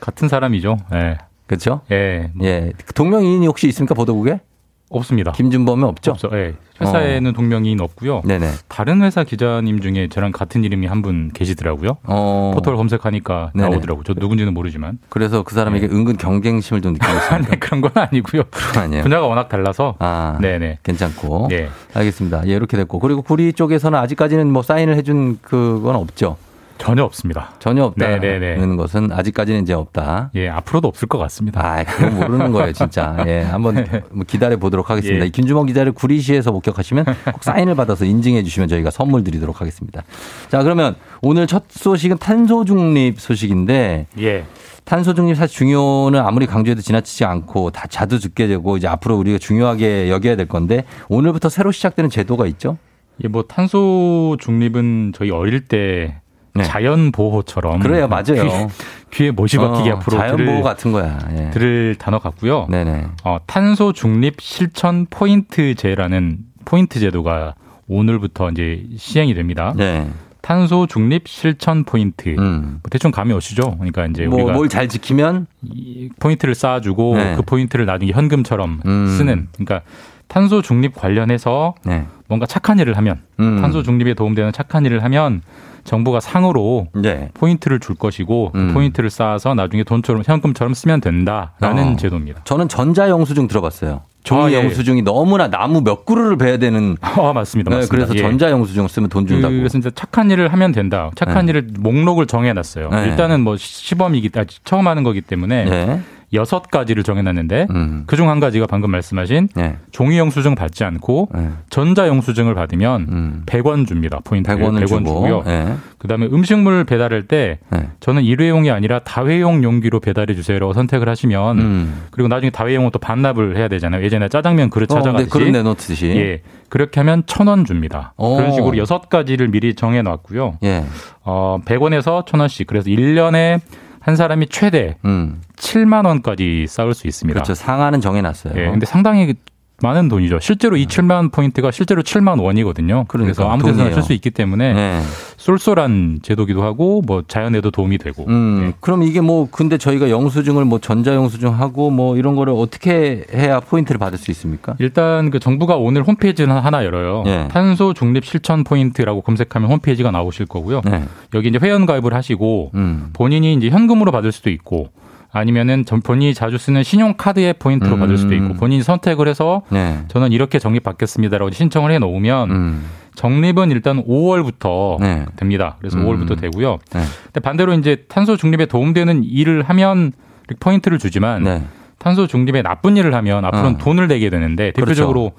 [0.00, 0.78] 같은 사람이죠.
[0.94, 1.18] 예.
[1.46, 1.82] 그렇죠?
[1.92, 2.30] 예.
[2.42, 2.72] 예.
[2.94, 4.40] 동명이인이 혹시 있습니까 보도국에?
[4.88, 5.32] 없습니다.
[5.32, 6.12] 김준범은 없죠?
[6.12, 6.30] 없죠.
[6.32, 6.54] 예.
[6.80, 8.20] 회사에는 동명이인 없고요.
[8.26, 8.50] 네네.
[8.68, 11.98] 다른 회사 기자님 중에 저랑 같은 이름이 한 분 계시더라고요.
[12.04, 12.50] 어.
[12.54, 13.68] 포털 검색하니까 네네.
[13.70, 14.02] 나오더라고요.
[14.04, 14.98] 저 누군지는 모르지만.
[15.08, 17.48] 그래서 그 사람에게 은근 경쟁심을 좀 느끼고 있습니다.
[17.50, 18.42] 네, 그런 건 아니고요.
[18.50, 19.02] 그건 아니에요.
[19.02, 19.94] 분야가 워낙 달라서.
[19.98, 20.78] 아, 네네.
[20.82, 21.48] 괜찮고.
[21.52, 21.68] 예.
[21.94, 22.46] 알겠습니다.
[22.46, 22.98] 예, 이렇게 됐고.
[22.98, 26.36] 그리고 구리 쪽에서는 아직까지는 뭐 사인을 해준 그건 없죠.
[26.78, 27.52] 전혀 없습니다.
[27.58, 28.76] 전혀 없다는 네네네.
[28.76, 30.30] 것은 아직까지는 이제 없다.
[30.34, 31.60] 예, 앞으로도 없을 것 같습니다.
[31.64, 33.16] 아, 그건 모르는 거예요, 진짜.
[33.26, 35.24] 예, 한번 뭐 기다려 보도록 하겠습니다.
[35.24, 35.28] 예.
[35.28, 40.02] 이 김주먹 기자를 구리시에서 목격하시면 꼭 사인을 받아서 인증해 주시면 저희가 선물 드리도록 하겠습니다.
[40.48, 44.44] 자, 그러면 오늘 첫 소식은 탄소 중립 소식인데 예.
[44.84, 49.38] 탄소 중립 사실 중요는 아무리 강조해도 지나치지 않고 다 자주 듣게 되고 이제 앞으로 우리가
[49.38, 52.78] 중요하게 여겨야 될 건데 오늘부터 새로 시작되는 제도가 있죠?
[53.24, 56.20] 예, 뭐 탄소 중립은 저희 어릴 때
[56.64, 57.88] 자연 보호처럼 네.
[57.88, 58.68] 그래요, 맞아요.
[59.12, 61.18] 귀, 에 못이 박히게 어, 앞으로 자연 들을, 보호 같은 거야.
[61.32, 61.50] 예.
[61.50, 62.66] 들을 단어 같고요.
[62.70, 63.06] 네네.
[63.24, 67.54] 어, 탄소 중립 실천 포인트제라는 포인트 제도가
[67.88, 69.72] 오늘부터 이제 시행이 됩니다.
[69.76, 70.08] 네.
[70.42, 72.28] 탄소 중립 실천 포인트.
[72.38, 72.78] 음.
[72.82, 73.76] 뭐 대충 감이 오시죠?
[73.78, 77.34] 그러니까 이제 뭐, 우리가 뭘 잘 지키면 이 포인트를 쌓아주고 네.
[77.36, 79.06] 그 포인트를 나중에 현금처럼 음.
[79.16, 79.48] 쓰는.
[79.56, 79.82] 그러니까
[80.28, 82.06] 탄소 중립 관련해서 네.
[82.28, 83.60] 뭔가 착한 일을 하면 음.
[83.60, 85.42] 탄소 중립에 도움되는 착한 일을 하면
[85.84, 87.30] 정부가 상으로 네.
[87.34, 88.74] 포인트를 줄 것이고 그 음.
[88.74, 91.96] 포인트를 쌓아서 나중에 돈처럼 현금처럼 쓰면 된다라는 어.
[91.96, 92.42] 제도입니다.
[92.44, 94.02] 저는 전자 영수증 들어봤어요.
[94.24, 94.64] 종이 아, 예.
[94.64, 96.96] 영수증이 너무나 나무 몇 그루를 베야 되는.
[97.00, 97.88] 아 맞습니다, 네, 맞습니다.
[97.88, 98.18] 그래서 예.
[98.18, 99.56] 전자 영수증 쓰면 돈 준다고.
[99.56, 101.10] 그래서 이제 착한 일을 하면 된다.
[101.14, 101.50] 착한 네.
[101.50, 102.90] 일을 목록을 정해놨어요.
[102.90, 103.04] 네.
[103.04, 106.00] 일단은 뭐 시범이기 아, 처음 하는 거기 때문에 네.
[106.32, 108.02] 여섯 가지를 정해놨는데 음.
[108.06, 109.76] 그중 한 가지가 방금 말씀하신 네.
[109.92, 111.50] 종이 영수증 받지 않고 네.
[111.70, 113.42] 전자 영수증을 받으면 음.
[113.46, 114.20] 100원 줍니다.
[114.24, 115.04] 포인트 100원을 100원 주고.
[115.04, 115.42] 주고요.
[115.46, 115.74] 네.
[115.98, 117.88] 그다음에 음식물 배달할 때 네.
[118.00, 122.02] 저는 일회용이 아니라 다회용 용기로 배달해 주세요라고 선택을 하시면 음.
[122.10, 124.02] 그리고 나중에 다회용은 또 반납을 해야 되잖아요.
[124.04, 126.06] 예전에 짜장면 그릇 어, 네, 찾아가듯이 그릇 내놓듯이.
[126.08, 126.42] 예.
[126.68, 128.12] 그렇게 하면 천 원 줍니다.
[128.16, 128.34] 오.
[128.36, 130.58] 그런 식으로 여섯 가지를 미리 정해 놨고요.
[130.64, 130.84] 예.
[131.22, 132.66] 어, 100원에서 천 원씩.
[132.66, 133.60] 그래서 1년에
[134.06, 135.42] 한 사람이 최대 음.
[135.56, 137.34] 7만 원까지 쌓을 수 있습니다.
[137.34, 137.54] 그렇죠.
[137.54, 138.54] 상한은 정해놨어요.
[138.56, 138.70] 예.
[138.70, 139.34] 근데 상당히
[139.82, 140.38] 많은 돈이죠.
[140.40, 143.04] 실제로 이 7만 포인트가 실제로 7만 원이거든요.
[143.08, 143.92] 그래서 아무 데서나.
[143.92, 145.00] 쓸 수 있기 때문에 네.
[145.36, 150.78] 쏠쏠한 제도기도 하고 뭐 자연에도 도움이 되고 음, 그럼 이게 뭐 근데 저희가 영수증을 뭐
[150.78, 154.74] 전자영수증하고 뭐 이런 거를 어떻게 해야 포인트를 받을 수 있습니까?
[154.78, 157.24] 일단 그 정부가 오늘 홈페이지는 하나 열어요.
[157.26, 157.48] 예.
[157.50, 160.80] 탄소 중립 실천 포인트라고 검색하면 홈페이지가 나오실 거고요.
[160.86, 161.04] 네.
[161.34, 163.10] 여기 이제 회원 가입을 하시고 음.
[163.12, 164.88] 본인이 이제 현금으로 받을 수도 있고
[165.36, 168.00] 아니면은 전- 본인이 자주 쓰는 신용카드의 포인트로 음.
[168.00, 169.98] 받을 수도 있고 본인이 선택을 해서 네.
[170.08, 172.84] 저는 이렇게 적립 받겠습니다라고 신청을 해 놓으면 음.
[173.14, 175.24] 적립은 일단 5월부터 네.
[175.36, 175.76] 됩니다.
[175.78, 176.06] 그래서 음.
[176.06, 176.78] 5월부터 되고요.
[176.92, 177.00] 네.
[177.24, 180.12] 근데 반대로 이제 탄소 중립에 도움되는 일을 하면
[180.60, 181.62] 포인트를 주지만 네.
[181.98, 183.78] 탄소 중립에 나쁜 일을 하면 앞으로는 어.
[183.78, 184.86] 돈을 내게 되는데 그렇죠.
[184.90, 185.32] 대표적으로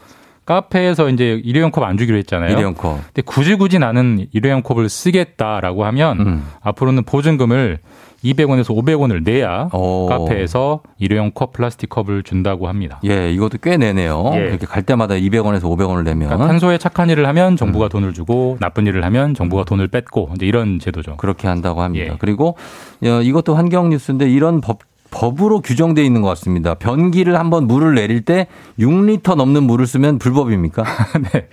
[0.47, 2.51] 카페에서 이제 일회용 컵 안 주기로 했잖아요.
[2.51, 2.97] 일회용 컵.
[3.07, 6.47] 근데 굳이 굳이 나는 일회용 컵을 쓰겠다라고 하면 음.
[6.61, 7.79] 앞으로는 보증금을
[8.23, 10.07] 200원에서 500원을 내야 오.
[10.07, 12.99] 카페에서 일회용 컵 플라스틱 컵을 준다고 합니다.
[13.05, 14.31] 예, 이것도 꽤 내네요.
[14.35, 14.39] 예.
[14.47, 17.89] 이렇게 갈 때마다 200원에서 500원을 내면 그러니까 탄소에 착한 일을 하면 정부가 음.
[17.89, 21.17] 돈을 주고 나쁜 일을 하면 정부가 돈을 뺏고 이제 이런 제도죠.
[21.17, 22.13] 그렇게 한다고 합니다.
[22.13, 22.17] 예.
[22.17, 22.57] 그리고
[23.03, 24.79] 어, 이것도 환경 뉴스인데 이런 법
[25.21, 26.75] 법으로 규정돼 있는 것 같습니다.
[26.75, 28.45] 변기를 한번 물을 내릴 때
[28.79, 30.83] 6리터 넘는 물을 쓰면 불법입니까?
[31.33, 31.47] 네.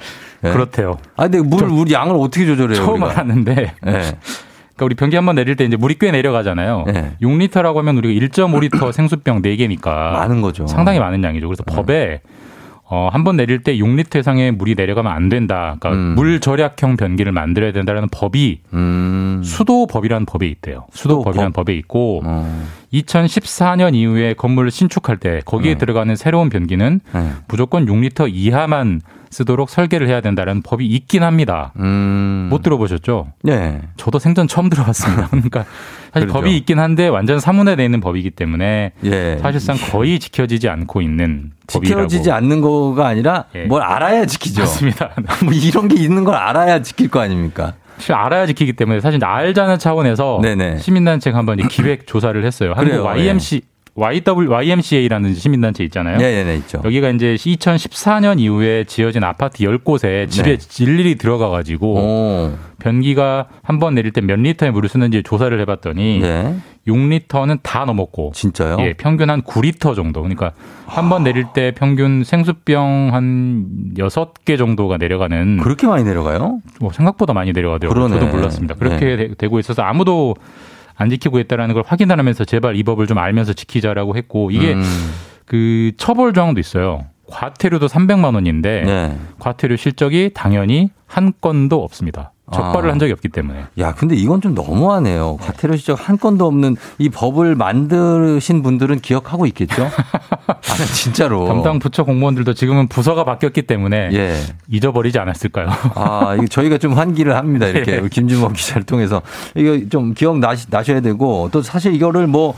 [0.45, 0.51] 예.
[0.53, 0.99] 그렇대요.
[1.17, 2.77] 아, 근데 물, 물 양을 어떻게 조절해요?
[2.77, 3.11] 처음 우리가?
[3.13, 3.53] 알았는데
[3.87, 3.91] 예.
[4.77, 6.85] 그러니까 우리 변기 한번 내릴 때 이제 물이 꽤 내려가잖아요.
[6.89, 7.13] 네.
[7.23, 10.67] 6리터라고 하면 우리가 1.5리터 생수병 4개니까 많은 거죠.
[10.67, 11.47] 상당히 많은 양이죠.
[11.49, 12.21] 그래서 법에
[12.87, 15.77] 어, 한 번 내릴 때 6리터 이상의 물이 내려가면 안 된다.
[15.81, 16.15] 그러니까 음.
[16.17, 19.41] 물 절약형 변기를 만들어야 된다라는 법이 음.
[19.43, 20.85] 수도법이라는 법에 있대요.
[20.93, 21.53] 수도법이라는 수도법.
[21.65, 22.67] 법에 있고 어.
[23.03, 25.79] 2014년 이후에 건물을 신축할 때 거기에 네.
[25.79, 27.31] 들어가는 새로운 변기는 네.
[27.49, 31.73] 무조건 6리터 이하만 쓰도록 설계를 해야 된다는 법이 있긴 합니다.
[31.81, 32.47] 음.
[32.51, 33.33] 못 들어보셨죠?
[33.43, 33.81] 네.
[33.97, 35.27] 저도 생전 처음 들어봤습니다.
[35.35, 35.65] 그러니까
[36.13, 36.33] 사실 그렇죠.
[36.35, 39.39] 법이 있긴 한데 완전 사문화되어 있는 법이기 때문에 예.
[39.43, 42.07] 사실상 거의 지켜지지 않고 있는 법이라고.
[42.07, 43.65] 지켜지지 않는 거가 아니라 예.
[43.65, 44.61] 뭘 알아야 지키죠.
[44.63, 45.11] 맞습니다.
[45.43, 47.75] 뭐 이런 게 있는 걸 알아야 지킬 거 아닙니까?
[47.97, 50.79] 사실 알아야 지키기 때문에 사실 알자는 차원에서 네네.
[50.79, 52.75] 시민단체가 한번 기획 조사를 했어요.
[52.75, 53.63] 그래요, 한국 YMC
[53.97, 56.19] YW YMCA라는 시민단체 있잖아요.
[56.19, 56.81] 네, 네, 있죠.
[56.85, 60.83] 여기가 이제 2014년 이후에 지어진 아파트 10곳에 집에 네.
[60.85, 62.53] 일일이 들어가 가지고 오.
[62.81, 66.57] 변기가 한 번 내릴 때 몇 리터의 물을 쓰는지 조사를 해 봤더니 네.
[66.89, 68.77] 6리터는 다 넘었고 진짜요?
[68.81, 70.21] 예, 평균 한 9리터 정도.
[70.23, 70.53] 그러니까
[70.87, 73.67] 한번 내릴 때 평균 생수병 한
[73.97, 76.61] 6개 정도가 내려가는 그렇게 많이 내려가요?
[76.81, 78.09] 뭐 생각보다 많이 내려가더라고요.
[78.09, 78.21] 그러네.
[78.21, 78.75] 저도 몰랐습니다.
[78.75, 80.35] 그렇게 되- 되고 있어서 아무도
[80.97, 84.83] 안 지키고 있다라는 걸 확인하면서 제발 이 법을 좀 알면서 지키자라고 했고 이게 음.
[85.47, 87.07] 그 처벌 조항도 있어요.
[87.29, 89.19] 과태료도 300만 원인데 네.
[89.39, 92.34] 과태료 실적이 당연히 한 건도 없습니다.
[92.53, 92.93] 적발을 아.
[92.93, 93.65] 한 적이 없기 때문에.
[93.79, 95.39] 야, 근데 이건 좀 너무하네요.
[95.41, 99.85] 과태료 시적 한 건도 없는 이 법을 만드신 분들은 기억하고 있겠죠?
[100.47, 101.47] 아, 진짜로.
[101.47, 104.37] 담당 부처 공무원들도 지금은 부서가 바뀌었기 때문에 예.
[104.69, 105.69] 잊어버리지 않았을까요?
[105.95, 107.67] 아, 이거 저희가 좀 환기를 합니다.
[107.67, 107.99] 이렇게 예.
[107.99, 109.23] 우리 김준범 기자를 통해서
[109.55, 112.55] 이거 좀 기억 나셔야 되고 또 사실 이거를 뭐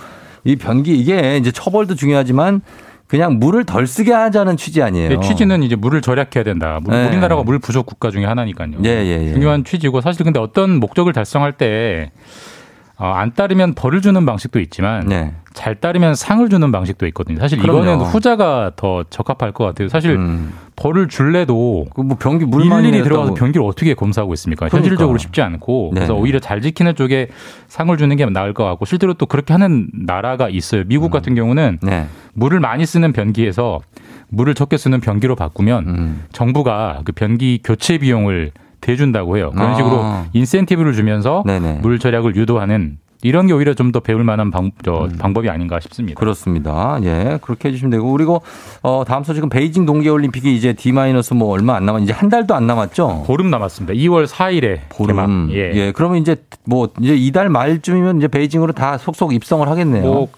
[0.46, 2.62] 이 변기 이게 이제 처벌도 중요하지만
[3.06, 5.08] 그냥 물을 덜 쓰게 하자는 취지 아니에요.
[5.08, 6.80] 네, 취지는 이제 물을 절약해야 된다.
[6.82, 7.06] 물- 네.
[7.08, 8.70] 우리나라가 물 부족 국가 중에 하나니까요.
[8.84, 9.32] 예, 예, 예.
[9.32, 12.10] 중요한 취지고 사실 근데 어떤 목적을 달성할 때
[12.98, 15.34] 어, 안 따르면 벌을 주는 방식도 있지만 네.
[15.52, 17.38] 잘 따르면 상을 주는 방식도 있거든요.
[17.38, 17.82] 사실 그럼요.
[17.82, 19.88] 이거는 후자가 더 적합할 것 같아요.
[19.88, 20.54] 사실 음.
[20.76, 24.66] 벌을 줄래도 그 뭐 변기 물만 일일이 들어가서 변기를 어떻게 검사하고 있습니까?
[24.68, 24.78] 그러니까.
[24.78, 26.18] 현실적으로 쉽지 않고 그래서 네.
[26.18, 27.28] 오히려 잘 지키는 쪽에
[27.68, 30.84] 상을 주는 게 나을 것 같고 실제로 또 그렇게 하는 나라가 있어요.
[30.86, 31.86] 미국 같은 경우는 음.
[31.88, 32.06] 네.
[32.36, 33.80] 물을 많이 쓰는 변기에서
[34.28, 36.24] 물을 적게 쓰는 변기로 바꾸면 음.
[36.32, 39.50] 정부가 그 변기 교체 비용을 대준다고 해요.
[39.54, 39.74] 그런 아.
[39.74, 41.80] 식으로 인센티브를 주면서 네네.
[41.82, 45.16] 물 절약을 유도하는 이런 게 오히려 좀 더 배울 만한 방, 저, 음.
[45.18, 46.18] 방법이 아닌가 싶습니다.
[46.20, 46.98] 그렇습니다.
[47.02, 48.42] 예, 그렇게 해주시면 되고 그리고
[48.82, 52.54] 어, 다음 소식은 베이징 동계올림픽이 이제 D 마이너스 뭐 얼마 안 남았 이제 한 달도
[52.54, 53.24] 안 남았죠.
[53.26, 53.94] 보름 남았습니다.
[53.94, 55.48] 2월 4일에 보름.
[55.52, 55.72] 예.
[55.74, 55.92] 예.
[55.92, 60.02] 그러면 이제 뭐 이제 이달 말쯤이면 이제 베이징으로 다 속속 입성을 하겠네요.
[60.02, 60.28] 뭐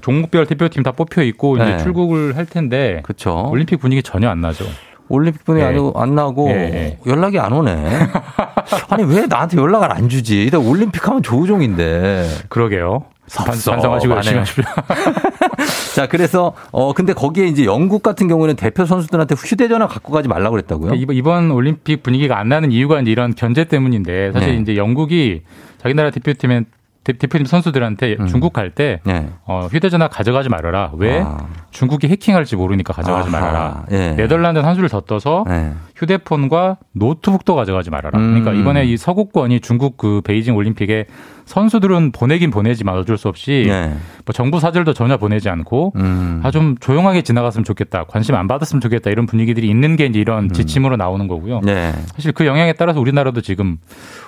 [0.00, 1.64] 종목별 대표팀 다 뽑혀 있고 네.
[1.64, 3.48] 이제 출국을 할 텐데 그렇죠.
[3.50, 4.64] 올림픽 분위기 전혀 안 나죠.
[5.08, 5.64] 올림픽 분이 예.
[5.64, 6.98] 안, 안 나고 예, 예.
[7.06, 7.72] 연락이 안 오네.
[8.90, 10.42] 아니 왜 나한테 연락을 안 주지?
[10.42, 12.28] 일단 올림픽 하면 조우종인데.
[12.48, 13.04] 그러게요.
[13.34, 14.64] 반성하시고 열심히 하십시오.
[15.96, 20.52] 자 그래서 어 근데 거기에 이제 영국 같은 경우는 대표 선수들한테 휴대전화 갖고 가지 말라고
[20.52, 20.94] 그랬다고요?
[20.94, 24.60] 이번, 이번 올림픽 분위기가 안 나는 이유가 이제 이런 견제 때문인데 사실 네.
[24.60, 25.42] 이제 영국이
[25.78, 26.64] 자기 나라 대표팀에
[27.12, 28.26] 대, 표팀 선수들한테 음.
[28.26, 29.28] 중국 갈때 네.
[29.44, 30.90] 어, 휴대전화 가져가지 말아라.
[30.96, 31.20] 왜?
[31.20, 31.46] 아.
[31.70, 33.40] 중국이 해킹할지 모르니까 가져가지 아하.
[33.40, 33.84] 말아라.
[33.92, 34.14] 예.
[34.16, 35.72] 네덜란드 선수를 더 떠서 네.
[35.96, 38.18] 휴대폰과 노트북도 가져가지 말아라.
[38.18, 38.40] 음.
[38.40, 41.06] 그러니까 이번에 이 서구권이 중국 그 베이징 올림픽에
[41.46, 43.94] 선수들은 보내긴 보내지만 어쩔 수 없이 네.
[44.24, 46.40] 뭐 정부 사절도 전혀 보내지 않고 음.
[46.42, 48.04] 아좀 조용하게 지나갔으면 좋겠다.
[48.04, 49.10] 관심 안 받았으면 좋겠다.
[49.10, 51.58] 이런 분위기들이 있는 게 이제 이런 지침으로 나오는 거고요.
[51.58, 51.62] 음.
[51.64, 51.92] 네.
[52.14, 53.78] 사실 그 영향에 따라서 우리나라도 지금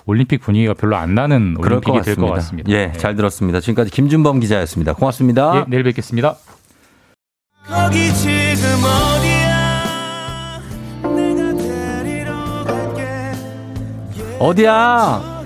[0.07, 2.71] 올림픽 분위기가 별로 안 나는 올림픽이 될 것 같습니다.
[2.73, 3.61] 예, 잘 들었습니다.
[3.61, 4.95] 지금까지 김준범 기자였습니다.
[4.95, 5.57] 고맙습니다.
[5.57, 6.37] 예, 내일 뵙겠습니다.
[7.67, 9.38] 거기 지금 어디
[14.39, 15.39] 어디야?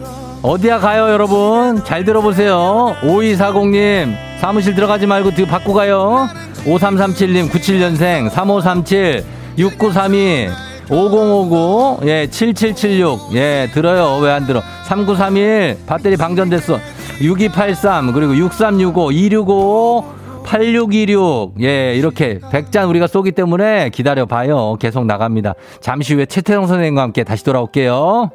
[0.43, 1.82] 어디야 가요, 여러분?
[1.84, 2.95] 잘 들어보세요.
[3.03, 6.28] 5240님, 사무실 들어가지 말고 뒤 받고 가요.
[6.64, 9.24] 5337님, 97년생, 3537,
[9.57, 10.51] 6932,
[10.90, 14.18] 5059, 예, 7776, 예, 들어요.
[14.20, 14.61] 왜 안 들어?
[14.84, 16.78] 3931, 배터리 방전됐어.
[17.20, 20.05] 6283, 그리고 6365, 265,
[20.45, 21.55] 8626.
[21.62, 24.76] 예, 이렇게 100잔 우리가 쏘기 때문에 기다려 봐요.
[24.80, 25.55] 계속 나갑니다.
[25.80, 28.30] 잠시 후에 최태성 선생님과 함께 다시 돌아올게요.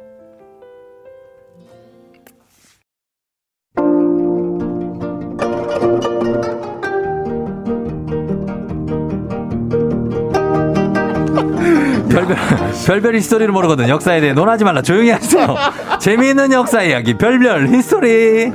[12.48, 13.88] 별별, 별별 히스토리를 모르거든.
[13.88, 14.82] 역사에 대해 논하지 말라.
[14.82, 15.56] 조용히 하세요.
[16.00, 17.14] 재미있는 역사 이야기.
[17.16, 18.52] 별별 히스토리.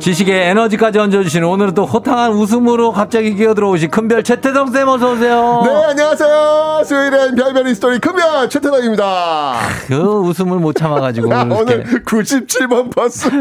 [0.00, 5.62] 지식에 에너지까지 얹어주시는 오늘은 또 호탕한 웃음으로 갑자기 기어들어오신 큰별 최태성 쌤 어서 오세요.
[5.64, 6.82] 네, 안녕하세요.
[6.86, 9.56] 수요일엔 별별 스토리 금별 최태덕입니다.
[9.88, 11.32] 그 웃음을 못 참아가지고.
[11.34, 11.60] 아, 이렇게.
[11.60, 13.28] 오늘 97번 버스.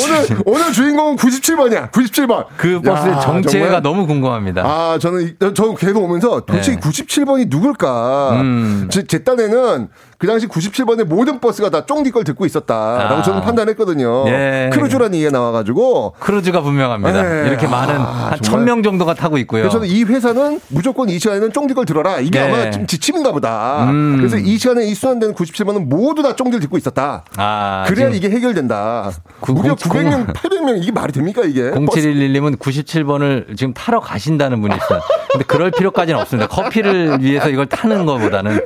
[0.00, 1.90] 오늘, 오늘 주인공은 97번이야.
[1.90, 2.44] 97번.
[2.56, 4.62] 그 버스의 정체가 너무 궁금합니다.
[4.64, 6.80] 아, 저는, 이- 저 계속 오면서 도대체 네.
[6.80, 8.38] 97번이 누굴까.
[8.40, 8.86] 음.
[8.90, 9.88] 제, 제 딴에는
[10.18, 13.22] 그 당시 97번의 모든 버스가 다 쫑디 걸 듣고 있었다라고 아.
[13.22, 14.24] 저는 판단했거든요.
[14.26, 14.68] 예.
[14.72, 16.14] 크루즈라는 얘기가 나와가지고.
[16.18, 17.22] 크루즈가 분명합니다.
[17.22, 17.48] 네.
[17.48, 18.66] 이렇게 많은 아, 한 정말.
[18.66, 19.62] 1000명 정도가 타고 있고요.
[19.62, 22.18] 그래서 저는 이 회사는 무조건 이 시간에는 쫑디 걸 들어라.
[22.18, 22.46] 이게 네.
[22.52, 23.84] 아마 좀 지침인가 보다.
[23.90, 24.16] 음.
[24.16, 27.22] 그래서 이 시간에 이 순환되는 97번은 모두 다 쫑디를 듣고 있었다.
[27.36, 29.12] 아, 그래야 지금 이게 해결된다.
[29.38, 31.70] 구- 무려 공- 900명, 800명 이게 말이 됩니까 이게?
[31.70, 35.00] 버스- 0711님은 97번을 지금 타러 가신다는 분이 있어요.
[35.30, 36.48] 근데 그럴 필요까지는 없습니다.
[36.48, 38.60] 커피를 위해서 이걸 타는 것보다는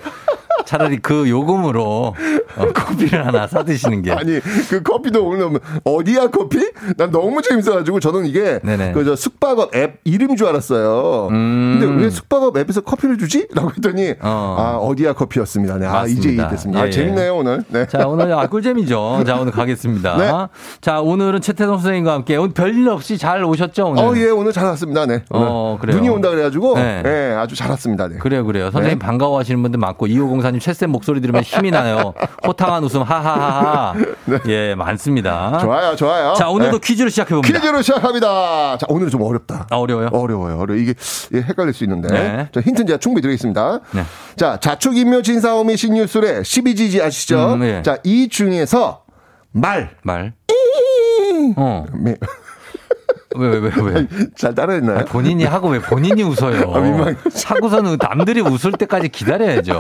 [0.64, 2.14] 차라리 그 요금으로
[2.56, 4.12] 어, 커피를 하나 사 드시는 게.
[4.12, 6.70] 아니 그 커피도 오늘 오면 어디야 커피?
[6.96, 8.58] 난 너무 재밌어가지고 저는 이게.
[8.94, 11.28] 그 저 숙박업 앱 이름인 줄 알았어요.
[11.30, 11.78] 음.
[11.80, 14.56] 근데 왜 숙박업 앱에서 커피를 주지?라고 했더니 어.
[14.58, 15.78] 아 어디야 커피였습니다.
[15.78, 16.30] 네, 아 이제.
[16.32, 16.80] 이해됐습니다.
[16.80, 16.90] 예, 아 예.
[16.90, 17.64] 재밌네요 오늘.
[17.68, 17.86] 네.
[17.88, 19.24] 자, 오늘 아, 꿀잼이죠.
[19.26, 20.16] 자, 오늘 가겠습니다.
[20.18, 20.30] 네.
[20.80, 24.02] 자, 오늘은 최태성 선생님과 함께 오늘 별일 없이 잘 오셨죠, 오늘?
[24.04, 25.06] 어, 예, 오늘 잘 왔습니다.
[25.06, 25.24] 네.
[25.30, 25.96] 오늘 어, 그래요.
[25.96, 27.02] 눈이 온다 그래가지고, 네.
[27.04, 28.08] 예, 아주 잘 왔습니다.
[28.08, 28.18] 네.
[28.18, 28.70] 그래요, 그래요.
[28.70, 32.14] 선생님 반가워하시는 분들 많고 2504님 최쌤 목소리 들으면 힘이 나요.
[32.46, 33.94] 호탕한 웃음 하하하하.
[34.48, 35.50] 예, 많습니다.
[35.55, 35.59] 네.
[35.61, 36.34] 좋아요, 좋아요.
[36.34, 36.86] 자, 오늘도 네.
[36.86, 37.59] 퀴즈를 시작해 봅니다.
[37.59, 38.78] 퀴즈로 시작합니다.
[38.78, 39.66] 자, 오늘은 좀 어렵다.
[39.70, 40.09] 아, 어려워요?
[40.12, 40.78] 어려워요, 어려워.
[40.78, 40.94] 이게,
[41.30, 42.09] 이게 헷갈릴 수 있는데.
[42.09, 42.48] 네.
[42.53, 43.80] 자, 힌트는 제가 충분히 드리겠습니다.
[43.92, 44.05] 네.
[44.36, 47.55] 자, 자축인묘 진사오미 신유술의 12지지 아시죠?
[47.55, 47.82] 음, 예.
[47.82, 49.03] 자, 이 중에서
[49.53, 49.90] 말.
[50.03, 50.34] 말.
[51.57, 51.84] 어.
[51.92, 52.14] 미-
[53.36, 54.07] 왜, 왜, 왜, 왜?
[54.36, 54.99] 잘 따라했나요?
[54.99, 56.70] 아니, 본인이 하고 왜 본인이 웃어요?
[56.72, 57.14] 아, 민망해.
[57.45, 59.78] 하고서는 남들이 웃을 때까지 기다려야죠.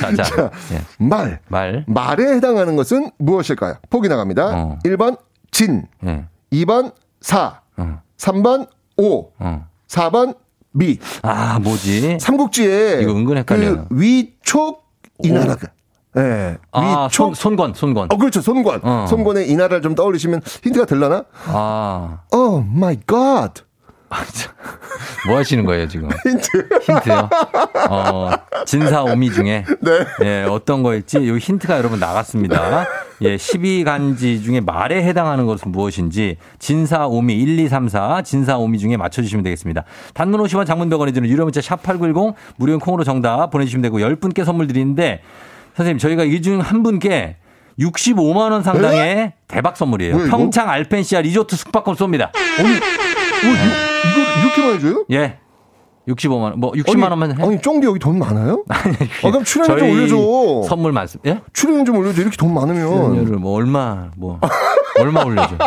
[0.00, 0.50] 자, 자.
[0.72, 0.80] 예.
[0.98, 1.40] 말.
[1.48, 1.84] 말.
[1.86, 3.74] 말에 해당하는 것은 무엇일까요?
[3.90, 4.46] 보기 나갑니다.
[4.54, 4.78] 어.
[4.84, 5.18] 1번
[5.50, 6.24] 진, 예.
[6.52, 8.00] 2번 사, 어.
[8.16, 9.66] 3번 오, 어.
[9.88, 10.36] 4번
[10.72, 10.98] 미.
[11.22, 12.18] 아, 뭐지?
[12.20, 13.86] 삼국지에 이거 은근 헷갈려요.
[13.88, 14.84] 그 위촉오
[15.22, 15.68] 나라가.
[16.16, 16.58] 예.
[16.72, 17.36] 아, 손, 위촉.
[17.36, 18.08] 손 권, 손권.
[18.10, 18.40] 어, 그렇죠.
[18.40, 18.80] 손권.
[18.82, 19.06] 어.
[19.08, 21.24] 손권의 이 나라를 좀 떠올리시면 힌트가 들려나?
[21.46, 23.54] 아, oh my God.
[25.26, 26.08] 뭐 하시는 거예요, 지금?
[26.24, 26.68] 힌트.
[26.82, 27.28] 힌트요?
[27.90, 28.30] 어,
[28.64, 29.64] 진사 오미 중에.
[29.80, 30.06] 네.
[30.22, 32.86] 예, 어떤 거일지 요 힌트가 여러분 나갔습니다.
[33.22, 38.78] 예, 12간지 중에 말에 해당하는 것은 무엇인지 진사 오미 1, 2, 3, 4 진사 오미
[38.78, 39.84] 중에 맞춰주시면 되겠습니다.
[40.12, 44.44] 단문 50원 장문 100원이 드는 유료 문자 샵 8910 무료인 콩으로 정답 보내주시면 되고 10분께
[44.44, 45.22] 선물 드리는데
[45.76, 47.36] 선생님 저희가 이 중 한 분께
[47.80, 50.16] 65만 원 상당의 대박 선물이에요.
[50.16, 50.28] 왜?
[50.28, 52.26] 평창 알펜시아 리조트 숙박권 쏩니다.
[52.28, 52.30] 어,
[53.42, 55.04] 이거 이렇게만 해줘요?
[55.10, 55.38] 예.
[56.08, 56.60] 65만 원.
[56.60, 57.42] 뭐 60만 원만 해.
[57.42, 58.62] 아니, 쫑디 여기 돈 많아요?
[58.68, 58.82] 아,
[59.30, 60.68] 그럼 출연료 좀 저희 올려 줘.
[60.68, 61.30] 선물 많습니다.
[61.30, 61.40] 예?
[61.52, 62.20] 출연료 좀 올려 줘.
[62.20, 62.86] 이렇게 돈 많으면.
[62.86, 64.38] 출연료를 뭐 얼마 뭐
[65.00, 65.56] 얼마 올려줘.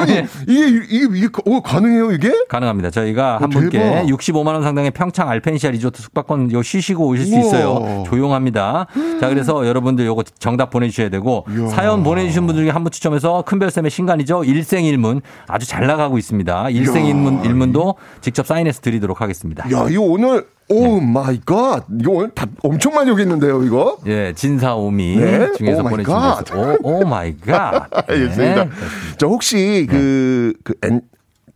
[0.00, 0.12] 아니,
[0.46, 2.32] 이게, 이게, 이게, 어, 가능해요, 이게?
[2.48, 2.90] 가능합니다.
[2.90, 4.06] 저희가 한 어, 분께 대박.
[4.06, 7.40] 65만 원 상당의 평창 알펜시아 리조트 숙박권 요 쉬시고 오실 수 우와.
[7.42, 8.04] 있어요.
[8.06, 8.86] 조용합니다.
[9.20, 11.68] 자, 그래서 여러분들 요거 정답 보내 주셔야 되고 이야.
[11.68, 14.44] 사연 보내 주신 분들 중에 한 분 추첨해서 큰별쌤의 신간이죠.
[14.44, 16.70] 일생일문 아주 잘 나가고 있습니다.
[16.70, 19.64] 일생일문 일문도 직접 사인해서 드리도록 하겠습니다.
[19.72, 21.84] 야, 이거 오늘, oh my God.
[22.00, 23.98] 이거 오늘 답 엄청 많이 오겠는데요, 이거?
[24.06, 25.52] 예, 진사오미 네?
[25.52, 26.54] 중에서 보내주신 갓.
[26.54, 27.88] 오, oh my God.
[28.10, 28.64] 알겠습니다.
[28.64, 28.70] 네.
[29.16, 31.02] 저 혹시 그, 그, 엔,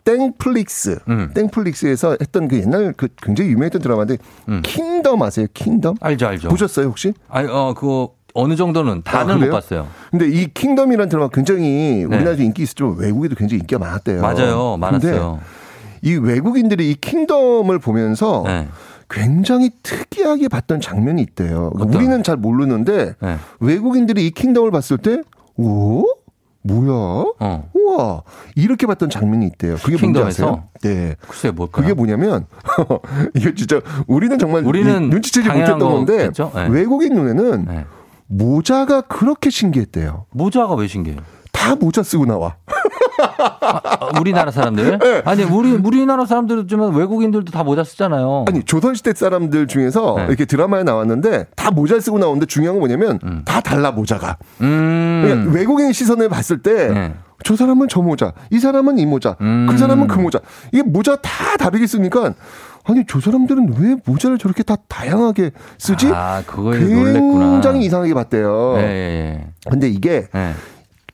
[0.05, 1.31] 땡플릭스, 음.
[1.35, 4.17] 땡플릭스에서 했던 그 옛날 그 굉장히 유명했던 드라마인데
[4.63, 5.47] 킹덤 아세요?
[5.55, 5.93] 킹덤?
[5.93, 5.97] 음.
[6.01, 6.49] 알죠, 알죠.
[6.49, 7.13] 보셨어요 혹시?
[7.29, 9.51] 아니, 어, 그거 어느 정도는 다는 아, 못?
[9.51, 9.89] 봤어요.
[10.13, 14.23] 근데 이 킹덤이라는 드라마 굉장히 우리나라에서 인기 있었지만 외국에도 굉장히 인기가 많았대요.
[14.23, 14.77] 맞아요.
[14.79, 15.41] 많았어요.
[16.03, 18.69] 이 외국인들이 이 킹덤을 보면서 네.
[19.11, 21.71] 굉장히 특이하게 봤던 장면이 있대요.
[21.75, 21.99] 그러니까?
[21.99, 23.37] 우리는 잘 모르는데 네.
[23.59, 25.23] 외국인들이 이 킹덤을 봤을 때,
[25.57, 26.05] 오,
[26.63, 27.25] 뭐야?
[27.75, 28.23] 우와,
[28.55, 29.77] 이렇게 봤던 장면이 있대요.
[29.83, 29.99] 그게 어.
[29.99, 30.45] 킹덤에서?
[30.47, 30.65] 아세요?
[30.83, 31.17] 네.
[31.27, 31.83] 글쎄 뭘까요?
[31.83, 32.47] 그게 뭐냐면
[33.35, 36.31] 이게 진짜 우리는 정말 우리는 이- 눈치채지 못했던 건데?
[36.31, 36.69] 네.
[36.69, 37.67] 외국인 눈에는
[38.29, 40.27] 모자가 그렇게 신기했대요.
[40.31, 41.21] 모자가 왜 신기해요?
[41.61, 42.57] 다 모자 쓰고 나와.
[43.21, 44.99] 아, 우리나라 사람들?
[44.99, 45.23] 네.
[45.27, 48.47] 아니, 우리, 우리나라 사람들은 좀 외국인들도 다 모자 쓰잖아요.
[48.49, 50.25] 아니 조선 시대 사람들 중에서 네.
[50.29, 54.39] 이렇게 드라마에 나왔는데 다 모자 쓰고 나오는데 중요한 건 뭐냐면 다 달라 모자가.
[54.63, 55.23] 음.
[55.23, 56.89] 그러니까 외국인 시선을 봤을 때.
[56.89, 57.15] 네.
[57.43, 59.67] 저 사람은 저 모자, 이 사람은 이 모자, 음.
[59.67, 60.41] 그 사람은 그 모자.
[60.73, 62.35] 이게 모자 다 다르게 쓰니까
[62.85, 66.11] 아니 저 사람들은 왜 모자를 저렇게 다 다양하게 쓰지?
[66.13, 67.53] 아, 그거에 놀랬구나.
[67.53, 68.75] 굉장히 이상하게 봤대요.
[68.77, 70.53] 예, 예, 근데 이게 예.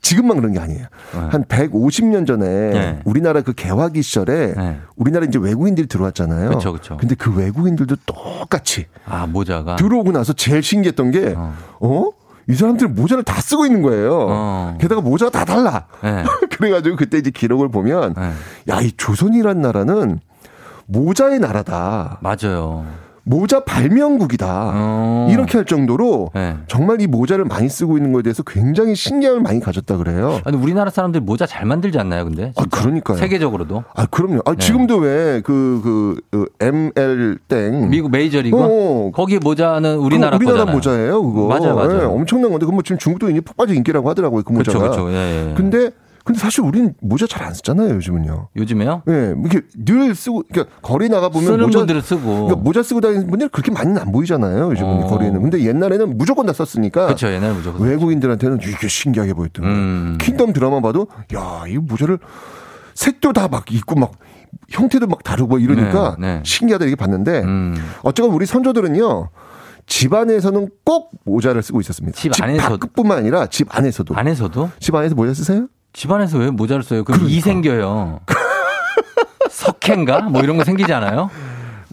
[0.07, 0.87] 지금만 그런 게 아니에요.
[1.11, 3.01] 한 150년 전에 네.
[3.05, 4.55] 우리나라 그 개화기 시절에
[4.95, 6.51] 우리나라 이제 외국인들이 들어왔잖아요.
[6.51, 6.97] 그쵸, 그쵸.
[6.97, 9.75] 근데 그 외국인들도 똑같이 아, 모자가.
[9.75, 11.35] 들어오고 나서 제일 신기했던 게
[11.81, 12.11] 어?
[12.49, 14.27] 이 사람들 모자를 다 쓰고 있는 거예요.
[14.31, 14.79] 어.
[14.81, 15.87] 게다가 모자가 다 달라.
[16.05, 16.23] 네.
[16.57, 18.15] 그래가지고 그때 이제 기록을 보면
[18.69, 20.21] 야, 이 조선이란 나라는
[20.87, 22.21] 모자의 나라다.
[22.21, 22.87] 맞아요.
[23.29, 24.73] 모자 발명국이다.
[24.75, 25.29] 어.
[25.29, 26.57] 이렇게 할 정도로 네.
[26.69, 30.41] 정말 이 모자를 많이 쓰고 있는 거에 대해서 굉장히 신기함을 많이 가졌다 그래요.
[30.45, 32.53] 아니, 우리나라 사람들 모자 잘 만들지 않나요, 근데?
[32.55, 33.19] 아, 그러니까요.
[33.19, 33.83] 세계적으로도.
[33.95, 34.43] 아, 그럼요.
[34.45, 37.91] 아, 지금도 왜 그, 그, 그 ML 땡.
[37.91, 38.57] 미국 메이저리그?
[38.57, 39.11] 어.
[39.13, 40.77] 거기 모자는 우리나라 우리나라 거잖아요.
[40.77, 41.49] 모자예요, 그거.
[41.49, 42.01] 맞아요, 맞아요.
[42.03, 44.91] 예, 엄청난 건데, 그뭐 지금 중국도 이제 폭발적 인기라고 하더라고요, 그 모자가.
[44.91, 45.11] 그쵸.
[45.11, 45.55] 예, 예.
[45.57, 45.91] 근데,
[46.27, 48.49] 근데 사실 우리는 모자 잘 안 쓰잖아요, 요즘은요.
[48.57, 49.03] 요즘에요?
[49.09, 52.21] 예, 이렇게 늘 쓰고, 그러니까 거리 나가 보면 모자, 분들은 쓰고.
[52.47, 55.07] 그러니까 모자 쓰고 다니는 분들이 그렇게 많이는 안 보이잖아요, 요즘은 어.
[55.07, 55.41] 거리에는.
[55.41, 57.07] 근데 옛날에는 무조건 다 썼으니까.
[57.07, 57.87] 그쵸, 옛날에 무조건.
[57.87, 59.77] 외국인들한테는 이게 신기하게 보였던 거예요.
[59.79, 60.19] 음.
[60.21, 62.19] 킹덤 드라마 봐도, 야, 이 모자를
[62.95, 64.13] 색도 다 막 있고 막
[64.71, 66.43] 형태도 막 다르고 이러니까 네, 네.
[66.45, 67.77] 신기하다 이렇게 봤는데 음.
[68.03, 69.29] 어쩌면 우리 선조들은요.
[69.87, 72.19] 집 안에서는 꼭 모자를 쓰고 있었습니다.
[72.21, 74.17] 집 안에서- 밖뿐만 아니라 집 안에서도.
[74.17, 74.71] 안에서도?
[74.81, 75.69] 집 안에서 모자 쓰세요?
[75.97, 77.05] 집안에서 왜 모자를 써요?
[77.05, 77.37] 그럼 그러니까.
[77.39, 78.21] 이 생겨요.
[79.51, 80.21] 서캐인가?
[80.29, 81.31] 뭐 이런 거 생기지 않아요?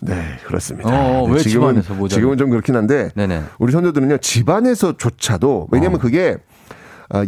[0.01, 0.89] 네, 그렇습니다.
[0.89, 3.43] 어, 왜 지금은- 집안에서 모자를- 지금은 좀 그렇긴 한데 네네.
[3.60, 6.01] 우리 선조들은요 집안에서조차도 왜냐면 어.
[6.01, 6.53] 그게 아,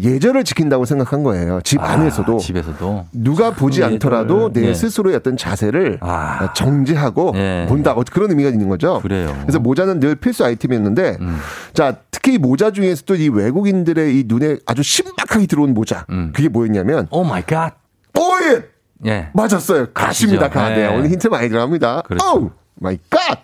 [0.02, 1.62] 예절을 지킨다고 생각한 거예요.
[1.64, 3.94] 집 아, 안에서도 집에서도 누가 보지 예절.
[3.94, 4.74] 않더라도 내 예.
[4.74, 6.54] 스스로의 어떤 자세를 아.
[6.54, 7.66] 정지하고 예.
[7.70, 7.92] 본다.
[7.94, 9.00] 어, 그런 의미가 있는 거죠.
[9.02, 9.36] 그래요.
[9.42, 11.38] 그래서 모자는 늘 필수 아이템이었는데 음.
[11.74, 16.32] 자 특히 이 모자 중에서도 이 외국인들의 이 눈에 아주 신박하게 들어온 모자 음.
[16.36, 17.76] 그게 뭐였냐면 oh my God.
[18.18, 18.64] 오예
[19.06, 19.30] 예.
[19.34, 19.88] 맞았어요.
[19.94, 20.50] 가십니다.
[20.50, 20.70] 가.
[20.70, 20.76] 네.
[20.88, 20.88] 네.
[20.88, 22.04] 오늘 힌트 많이 들어갑니다.
[22.08, 22.36] 그렇죠.
[22.38, 23.40] Oh my God.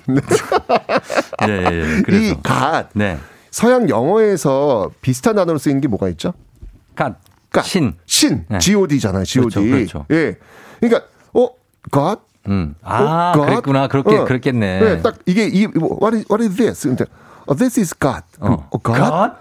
[1.48, 1.66] 예, 예,
[1.98, 2.02] 예.
[2.04, 2.24] 그래서.
[2.34, 2.90] 이 갓.
[2.94, 3.18] 네.
[3.52, 6.34] 서양 영어에서 비슷한 단어로 쓰이는 게 뭐가 있죠?
[6.96, 7.18] God.
[7.52, 7.64] God.
[7.66, 7.96] 신.
[8.06, 8.46] 신.
[8.48, 8.60] 네.
[8.60, 9.26] G-O-D잖아요.
[9.26, 9.54] G-O-D.
[9.56, 10.06] 그렇죠, 그렇죠.
[10.12, 10.38] 예.
[10.80, 11.50] 그러니까, 어,
[11.92, 12.22] God?
[12.48, 12.76] 음.
[12.82, 13.50] 아, 어, God?
[13.50, 13.88] 그랬구나.
[13.90, 14.26] 그렇게, 어.
[14.26, 14.80] 그랬겠네.
[14.80, 16.88] 네, 딱 이게, 이, 뭐, what is, what is this?
[16.88, 17.06] 근데,
[17.48, 18.24] oh, this is God.
[18.40, 18.68] 어.
[18.72, 19.00] 어, God?
[19.02, 19.38] 갓?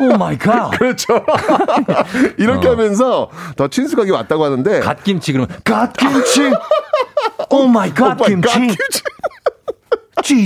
[0.00, 0.70] Oh my God.
[0.70, 1.24] 그렇죠.
[2.38, 2.70] 이렇게 어.
[2.72, 4.80] 하면서 더 친숙하게 왔다고 하는데.
[4.80, 6.52] 갓김치 그러면 갓김치.
[7.50, 8.76] Oh my God Oh my God, 김치.
[10.22, 10.44] Je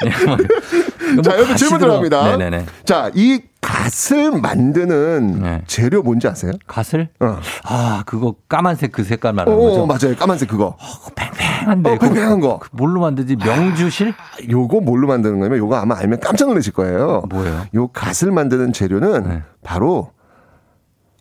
[0.00, 1.22] sus.
[1.22, 2.22] 자, 여기 질문 들어갑니다.
[2.22, 2.66] 뭐 네네네.
[2.84, 5.62] 자, 이 갓을 만드는 네.
[5.66, 6.52] 재료 뭔지 아세요?
[6.66, 7.08] 갓을?
[7.20, 7.38] 어.
[7.64, 9.86] 아, 그거 까만색 그 색깔 말하는 어, 거죠?
[9.86, 10.16] 맞아요.
[10.16, 10.76] 까만색 그거.
[11.14, 11.90] 팽팽한데.
[11.90, 12.60] 어, 팽팽한 거.
[12.72, 13.36] 뭘로 만드지?
[13.36, 14.14] 명주실?
[14.50, 17.22] 요거 뭘로 만드는 거냐면 요거 아마 알면 깜짝 놀라실 거예요.
[17.28, 17.66] 뭐예요?
[17.74, 19.42] 요 갓을 만드는 재료는 네.
[19.62, 20.12] 바로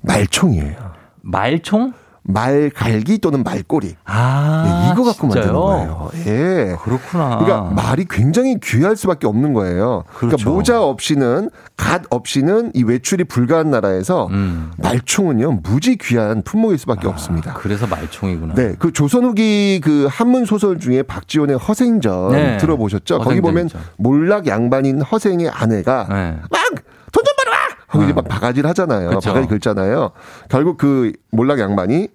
[0.04, 0.76] 말총이에요.
[1.22, 1.94] 말총?
[2.30, 3.96] 말갈기 또는 말꼬리.
[4.06, 5.54] 아, 예, 이거 갖고 진짜요?
[5.54, 6.10] 만드는 거예요.
[6.28, 6.76] 예.
[6.84, 7.40] 그렇구나.
[7.40, 10.04] 그러니까 말이 굉장히 귀할 수밖에 없는 거예요.
[10.14, 10.50] 그러니까 그렇죠.
[10.52, 14.72] 모자 없이는 갓 없이는 이 외출이 불가한 나라에서 음.
[14.78, 17.54] 말총은요 무지 귀한 품목일 수밖에 없습니다.
[17.56, 18.54] 그래서 말총이구나.
[18.54, 22.58] 네, 그 조선 후기 그 한문 소설 중에 박지원의 허생전 네.
[22.58, 23.20] 들어보셨죠?
[23.20, 23.70] 거기 허생전 보면.
[23.98, 26.38] 몰락 양반인 허생의 아내가 네.
[26.52, 27.58] 막돈좀 벌어와
[27.88, 29.10] 하고 이제 막 바가지를 하잖아요.
[29.10, 29.30] 그쵸.
[29.30, 30.12] 바가지 긁잖아요.
[30.48, 32.08] 결국 그 몰락 양반이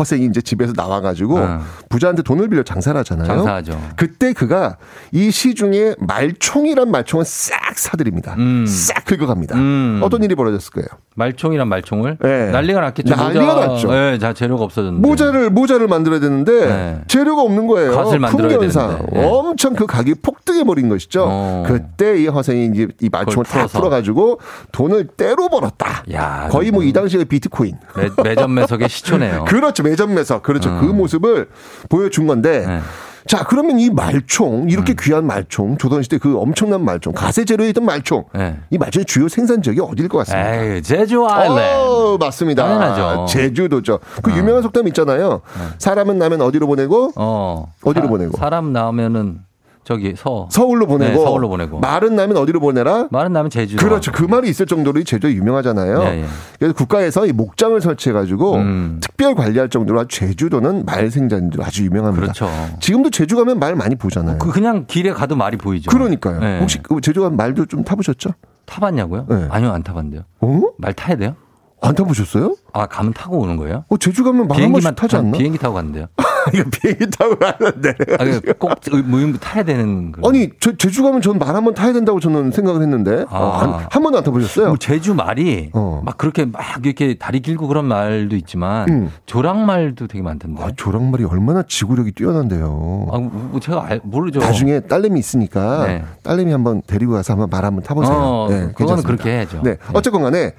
[0.00, 1.60] 허생이 이제 집에서 나와가지고 어.
[1.90, 3.26] 부자한테 돈을 빌려 장사를 하잖아요.
[3.26, 3.80] 장사하죠.
[3.96, 4.76] 그때 그가
[5.12, 8.34] 이 시 중에 말총이란 말총을 싹 사드립니다.
[8.38, 8.64] 음.
[8.66, 9.56] 싹 긁어갑니다.
[9.56, 10.00] 음.
[10.02, 10.86] 어떤 일이 벌어졌을 거예요?
[11.16, 12.50] 말총이란 말총을 네.
[12.50, 13.14] 난리가 났겠죠.
[13.14, 13.90] 난리가 모자, 났죠.
[13.92, 15.06] 네, 자 재료가 없어졌는데.
[15.06, 17.00] 모자를 모자를 만들어야 되는데 네.
[17.08, 17.92] 재료가 없는 거예요.
[17.92, 19.18] 갓을 만들어야 풍년상 되는데.
[19.20, 19.26] 네.
[19.26, 21.24] 엄청 그 가격이 폭등해 버린 것이죠.
[21.28, 21.64] 어.
[21.66, 23.66] 그때 이 허생이 이제 이 말총을 다.
[23.66, 24.40] 풀어가지고
[24.72, 26.04] 돈을 때로 벌었다.
[26.12, 27.76] 야, 거의 뭐 그거 이 당시의 비트코인.
[27.96, 29.44] 매, 매점 매석의 시초네요.
[29.48, 29.82] 그렇죠.
[29.90, 30.70] 매점매석 그렇죠.
[30.70, 30.80] 음.
[30.80, 31.48] 그 모습을
[31.88, 32.64] 보여준 건데.
[32.66, 32.80] 네.
[33.26, 34.70] 자, 그러면 이 말총, 음.
[34.70, 38.56] 이렇게 귀한 말총, 조선시대 그 엄청난 말총, 가세 재료에 있던 말총, 네.
[38.70, 40.54] 이 말총의 주요 생산 지역이 어디일 것 같습니까?
[40.54, 41.60] 에이, 제주 아일랜드.
[41.60, 42.64] 어, 맞습니다.
[42.66, 43.26] 당연하죠.
[43.28, 44.00] 제주도죠.
[44.22, 45.42] 그 유명한 속담 있잖아요.
[45.78, 47.66] 사람은 나면 어디로 보내고, 어.
[47.84, 48.36] 어디로 사- 보내고?
[48.38, 49.40] 사람 나오면은
[49.84, 50.46] 저기 서.
[50.50, 51.80] 서울로 보내고, 네, 서울로 보내고.
[51.80, 53.08] 말은 나면 어디로 보내라?
[53.10, 53.76] 말은 나면 제주.
[53.76, 54.12] 그렇죠.
[54.12, 56.02] 그 말이 있을 정도로 이 제주도 유명하잖아요.
[56.02, 56.24] 예, 예.
[56.58, 58.98] 그래서 국가에서 이 목장을 설치해 가지고 음.
[59.00, 62.20] 특별 관리할 정도로 제주도는 말 생산지로 아주 유명합니다.
[62.20, 62.48] 그렇죠.
[62.80, 64.38] 지금도 제주 가면 말 많이 보잖아요.
[64.38, 65.90] 그 그냥 길에 가도 말이 보이죠.
[65.90, 66.40] 그러니까요.
[66.40, 66.60] 네.
[66.60, 68.30] 혹시 그 제주 가면 말도 좀 타보셨죠?
[68.66, 69.26] 타봤냐고요?
[69.28, 69.46] 네.
[69.50, 70.22] 아니요, 안 타봤는데요.
[70.40, 70.60] 어?
[70.78, 71.34] 말 타야 돼요?
[71.82, 72.54] 안 타보셨어요?
[72.74, 73.84] 아, 가면 타고 오는 거예요?
[73.88, 75.38] 어, 제주 가면 말한 비행기만 번씩 타지 않나?
[75.38, 76.06] 비행기 타고 갔는데요.
[76.54, 77.94] 이거 비행기 타고 가는데.
[78.18, 78.70] 아, 꼭
[79.04, 82.50] 모임 타야 되는 그 아니, 저, 제주 가면 전 말 한 번 타야 된다고 저는
[82.52, 83.24] 생각을 했는데.
[83.28, 83.38] 아.
[83.38, 84.68] 어, 한, 한 번도 안 타보셨어요?
[84.68, 86.02] 뭐 제주 말이 어.
[86.04, 89.10] 막 그렇게 막 이렇게 다리 길고 그런 말도 있지만 음.
[89.26, 90.62] 조랑말도 되게 많던데.
[90.62, 93.06] 아, 조랑말이 얼마나 지구력이 뛰어난데요.
[93.12, 94.40] 아, 뭐 제가 알- 모르죠.
[94.40, 96.04] 나중에 딸내미 있으니까 네.
[96.22, 98.16] 딸내미 한번 데리고 가서 한번 말 한번 타보세요.
[98.16, 99.06] 어, 그거는 괜찮습니다.
[99.06, 99.60] 그렇게 해야죠.
[99.62, 99.76] 네.
[99.92, 100.54] 어쨌건 간에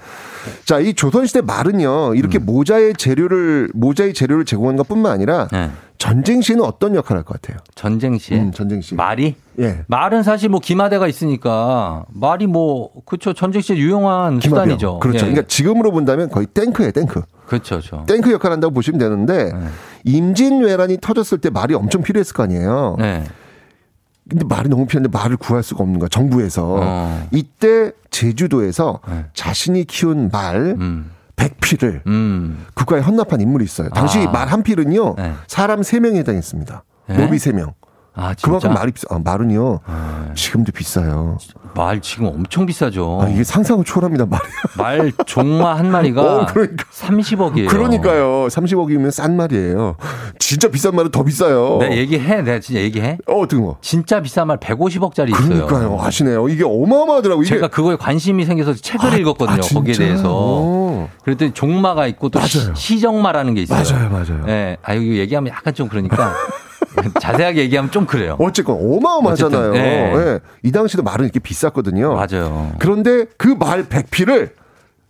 [0.65, 2.45] 자, 이 조선시대 말은요, 이렇게 음.
[2.45, 5.69] 모자의 재료를, 모자의 재료를 제공하는 것 뿐만 아니라 네.
[5.97, 7.59] 전쟁 시에는 어떤 역할을 할 것 같아요?
[7.75, 8.95] 전쟁 시에 음, 전쟁 시.
[8.95, 9.83] 말이 예.
[9.87, 14.63] 말은 사실 뭐 기마대가 있으니까 말이 뭐 그렇죠 전쟁 시에 유용한 기마병.
[14.63, 14.99] 수단이죠.
[14.99, 15.17] 그렇죠.
[15.17, 15.29] 예.
[15.29, 17.21] 그러니까 지금으로 본다면 거의 탱크예요, 탱크.
[17.45, 18.03] 그렇죠, 그렇죠.
[18.07, 19.59] 탱크 역할을 한다고 보시면 되는데, 네.
[20.05, 22.95] 임진왜란이 터졌을 때 말이 엄청 필요했을 거 아니에요.
[22.97, 23.23] 네.
[24.29, 26.77] 근데 말이 너무 필요한데 말을 구할 수가 없는 거야, 정부에서.
[26.81, 27.27] 어.
[27.31, 29.25] 이때 제주도에서 네.
[29.33, 31.11] 자신이 키운 말, 음.
[31.49, 32.65] 백필을 음.
[32.73, 33.89] 국가에 헌납한 인물이 있어요.
[33.89, 34.31] 당시 아.
[34.31, 35.33] 말한 필은요, 네.
[35.47, 36.83] 사람 세명에 해당했습니다.
[37.07, 37.17] 네?
[37.17, 37.73] 노비 세명
[38.13, 38.47] 아, 진짜.
[38.47, 39.07] 그만큼 말이 비싸.
[39.09, 40.33] 아, 말은요, 네.
[40.35, 41.37] 지금도 비싸요.
[41.73, 43.19] 말 지금 엄청 비싸죠.
[43.21, 44.43] 아, 이게 상상을 초월합니다, 말이.
[44.77, 46.83] 말 종마 한 마리가 어, 그러니까.
[46.91, 47.69] 30억이에요.
[47.69, 48.47] 그러니까요.
[48.47, 49.95] 30억이면 싼 말이에요.
[50.39, 51.77] 진짜 비싼 말은 더 비싸요.
[51.79, 52.41] 내가 얘기해.
[52.41, 53.17] 내가 진짜 얘기해.
[53.27, 53.77] 어, 거?
[53.79, 55.65] 진짜 비싼 말 150억짜리 있어요.
[55.65, 55.97] 그러니까요.
[56.01, 56.49] 아시네요.
[56.49, 57.43] 이게 어마어마하더라고요.
[57.45, 59.61] 이게 제가 그거에 관심이 생겨서 책을 읽었거든요.
[59.63, 59.93] 아, 거기에?
[59.93, 60.23] 대해서.
[60.27, 60.80] 어.
[61.23, 62.73] 그랬더니 종마가 있고 또 맞아요.
[62.75, 63.83] 시, 정마라는 게 있어요.
[63.83, 64.45] 맞아요, 맞아요.
[64.47, 64.77] 예.
[64.81, 66.33] 아, 이거 얘기하면 약간 좀 그러니까
[67.21, 68.35] 자세하게 얘기하면 좀 그래요.
[68.39, 69.71] 어쨌건 어마어마하잖아요.
[69.73, 70.13] 네.
[70.15, 70.39] 예.
[70.63, 72.13] 이 당시도 말은 이렇게 비쌌거든요.
[72.15, 72.71] 맞아요.
[72.79, 74.51] 그런데 그 말 100피를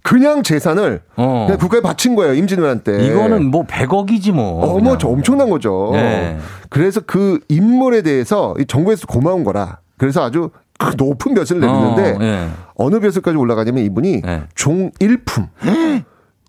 [0.03, 1.45] 그냥 재산을 어.
[1.47, 2.33] 그냥 국가에 바친 거예요.
[2.33, 3.05] 임진왜란 때.
[3.05, 4.65] 이거는 뭐 100억이지 뭐.
[4.75, 4.97] 어머.
[4.97, 5.91] 저 엄청난 거죠.
[5.93, 6.37] 네.
[6.69, 9.77] 그래서 그 인물에 대해서 이 정부에서 고마운 거라.
[9.97, 12.47] 그래서 아주 그 높은 벼슬을 내리는데 어, 예.
[12.75, 14.41] 어느 벼슬까지 올라가냐면 이분이 네.
[14.55, 15.47] 종일품.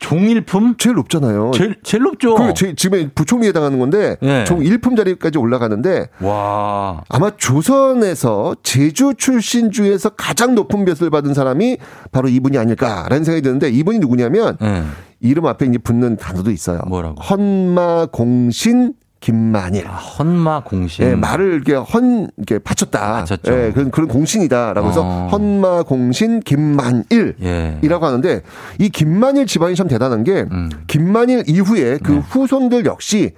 [0.01, 0.75] 종일품?
[0.79, 1.53] 제일 높잖아요.
[1.55, 2.35] 제일, 제일 높죠.
[2.35, 4.43] 그 제- 지금 부총리에 해당하는 건데 네.
[4.45, 7.03] 종일품 자리까지 올라가는데 와.
[7.09, 11.79] 아마 조선에서 제주 출신 중에서 가장 높은 벼슬을 받은 사람이
[12.11, 14.83] 바로 이분이 아닐까라는 생각이 드는데 이분이 누구냐면 예.
[15.21, 16.81] 이름 앞에 이제 붙는 단어도 있어요.
[16.89, 17.23] 뭐라고?
[17.23, 19.87] 헌마 공신 김만일.
[19.87, 21.05] 아, 헌마 공신.
[21.07, 23.21] 예, 말을 이렇게 헌 이렇게 바쳤다.
[23.21, 23.53] 바쳤죠.
[23.53, 25.29] 예, 그런 그런 공신이다라고 해서 어.
[25.31, 27.37] 헌마 공신 김만일.
[27.41, 27.79] 예.
[27.83, 28.43] 이라고 하는데
[28.79, 30.71] 이 김만일 집안이 참 대단한 게 음.
[30.89, 32.19] 김만일 이후에 그 네.
[32.19, 33.31] 후손들 역시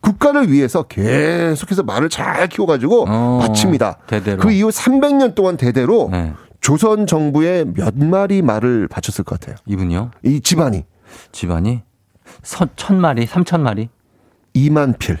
[0.00, 3.98] 국가를 위해서 계속해서 말을 잘 키워가지고 어, 바칩니다.
[4.06, 4.38] 대대로.
[4.38, 6.32] 그 이후 300년 동안 대대로 네.
[6.60, 9.56] 조선 정부에 몇 마리 말을 바쳤을 것 같아요.
[9.66, 10.12] 이분이요?
[10.24, 10.84] 이 집안이
[11.32, 11.82] 집안이
[12.44, 13.88] 선, 천 마리, 삼천 마리?
[14.54, 15.18] 2만 필.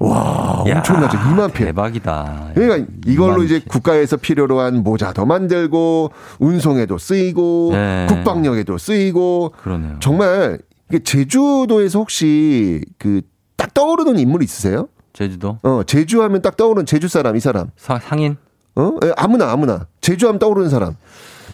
[0.00, 1.18] 와 야, 엄청나죠.
[1.18, 1.66] 2만 필.
[1.66, 2.50] 대박이다.
[2.54, 3.68] 그러니까 이걸로 2만 이제 필.
[3.68, 8.06] 국가에서 필요로 한 모자도 만들고 운송에도 쓰이고 네.
[8.08, 9.96] 국방력에도 쓰이고 그러네요.
[10.00, 10.58] 정말
[11.04, 13.22] 제주도에서 혹시 그
[13.56, 14.88] 딱 떠오르는 인물 있으세요?
[15.12, 18.38] 제주도 어 제주 하면 딱 떠오르는 제주 사람 이 사람 사- 상인?
[18.74, 20.94] 어 예, 아무나 아무나 제주 하면 떠오르는 사람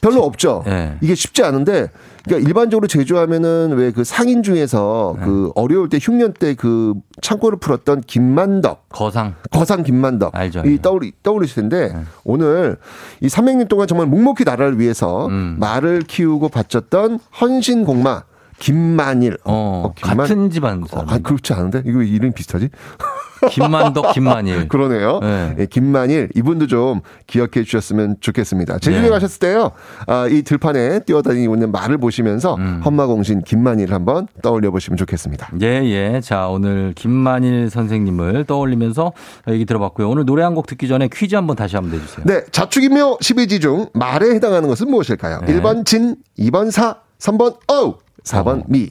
[0.00, 0.62] 별로 없죠.
[0.66, 0.96] 예.
[1.00, 1.88] 이게 쉽지 않은데
[2.24, 5.24] 그러니까 일반적으로 제주 하면은 왜 그 상인 중에서 네.
[5.24, 9.34] 그 어려울 때 흉년 때 그 창고를 풀었던 김만덕 거상.
[9.50, 10.82] 거상 김만덕 알죠, 이 알죠.
[10.82, 12.00] 떠오르 떠오르실 텐데 네.
[12.24, 12.76] 오늘
[13.20, 15.56] 이 300년 동안 정말 묵묵히 나라를 위해서 음.
[15.58, 18.24] 말을 키우고 바쳤던 헌신 공마
[18.58, 21.08] 김만일 어, 김만- 같은 집안 어, 사람.
[21.08, 22.70] 아, 그렇지 않은데 이거 이름이 비슷하지?
[23.50, 24.66] 김만덕, 김만일.
[24.68, 25.20] 그러네요.
[25.20, 25.54] 네.
[25.58, 28.78] 예, 김만일 이분도 좀 기억해 주셨으면 좋겠습니다.
[28.78, 29.08] 제주에 네.
[29.10, 29.72] 가셨을 때요,
[30.06, 32.80] 아, 이 들판에 뛰어다니고 있는 말을 보시면서 음.
[32.84, 35.50] 헌마공신 김만일 한번 떠올려 보시면 좋겠습니다.
[35.60, 36.20] 예, 예.
[36.22, 39.12] 자, 오늘 김만일 선생님을 떠올리면서
[39.48, 40.08] 얘기 들어봤고요.
[40.08, 42.24] 오늘 노래 한 곡 듣기 전에 퀴즈 한번 다시 한번 내주세요.
[42.24, 45.40] 네, 자축인묘 12지 중 말에 해당하는 것은 무엇일까요?
[45.46, 45.52] 네.
[45.60, 47.96] 1번 진, 2번 사, 3번 어우,
[48.26, 48.64] 4번 어.
[48.68, 48.90] 미.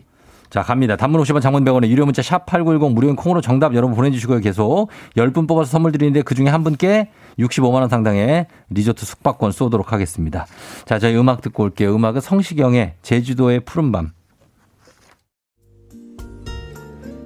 [0.49, 0.95] 자, 갑니다.
[0.95, 4.39] 단문 50원 장문 100원에 유료 문자 샵8910 무료인 콩으로 정답 여러분 보내주시고요.
[4.39, 7.09] 계속 10분 뽑아서 선물 드리는데 그 중에 한 분께
[7.39, 10.45] 65만원 상당의 리조트 숙박권 쏘도록 하겠습니다.
[10.86, 11.93] 자, 저희 음악 듣고 올게요.
[11.93, 14.11] 음악은 성시경의 제주도의 푸른밤.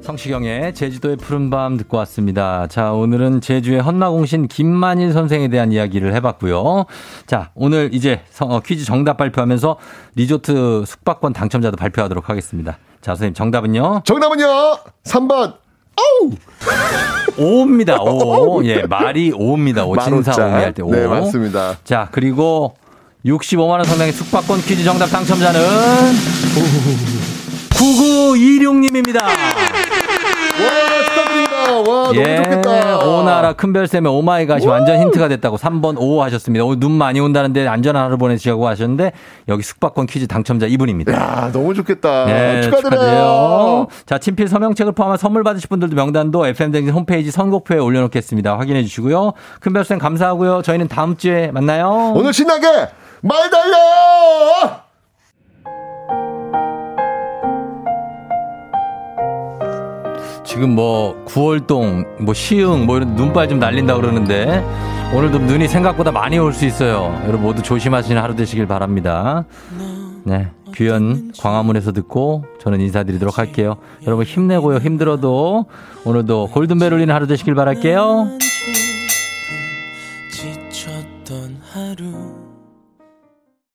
[0.09, 2.65] 성시경의 제주도의 푸른밤 듣고 왔습니다.
[2.67, 6.85] 자, 오늘은 제주의 헌마공신 김만일 선생에 대한 이야기를 해봤고요.
[7.27, 9.77] 자, 오늘 이제 성- 어, 퀴즈 정답 발표하면서
[10.15, 12.79] 리조트 숙박권 당첨자도 발표하도록 하겠습니다.
[13.01, 14.01] 자, 선생님 정답은요?
[14.03, 14.47] 정답은요.
[15.03, 15.53] 3번.
[15.95, 16.31] 어우.
[17.37, 18.01] 오입니다.
[18.01, 18.65] 오.
[18.65, 19.85] 예, 말이 오입니다.
[19.85, 19.95] 오.
[19.95, 20.45] 진사 만오자.
[20.47, 20.89] 오미 할 때 오.
[20.89, 21.77] 네, 맞습니다.
[21.83, 22.73] 자, 그리고
[23.27, 25.59] 65만 원 상당의 숙박권 퀴즈 정답 당첨자는
[27.79, 29.23] 9926님입니다.
[29.23, 29.31] 와,
[31.05, 31.71] 축하드립니다.
[31.71, 32.99] 와, 너무 예, 좋겠다.
[32.99, 36.65] 오나라 큰별쌤의 오마이갓이 완전 힌트가 됐다고 3번 5 하셨습니다.
[36.65, 39.13] 오늘 눈 많이 온다는데 안전한 하루 보내시라고 하셨는데
[39.47, 41.13] 여기 숙박권 퀴즈 당첨자 이분입니다.
[41.13, 42.25] 야, 너무 좋겠다.
[42.25, 42.89] 네, 축하드려요.
[42.99, 43.87] 축하드려요.
[44.05, 48.57] 자, 친필 서명책을 포함한 선물 받으실 분들도 명단도 FM댕진 홈페이지 선곡표에 올려놓겠습니다.
[48.57, 49.31] 확인해 주시고요.
[49.61, 50.61] 큰별쌤 감사하고요.
[50.63, 52.11] 저희는 다음 주에 만나요.
[52.15, 52.67] 오늘 신나게
[53.21, 54.88] 말 달려!
[60.49, 64.65] 지금 뭐 구월동, 뭐 시흥, 뭐 이런 눈발 좀 날린다 그러는데
[65.13, 67.15] 오늘도 눈이 생각보다 많이 올 수 있어요.
[67.23, 69.45] 여러분 모두 조심하시는 하루 되시길 바랍니다.
[70.23, 73.77] 네, 규현 광화문에서 듣고 저는 인사드리도록 할게요.
[74.07, 74.79] 여러분 힘내고요.
[74.79, 75.65] 힘들어도
[76.03, 78.29] 오늘도 골든벨 울리는 하루 되시길 바랄게요.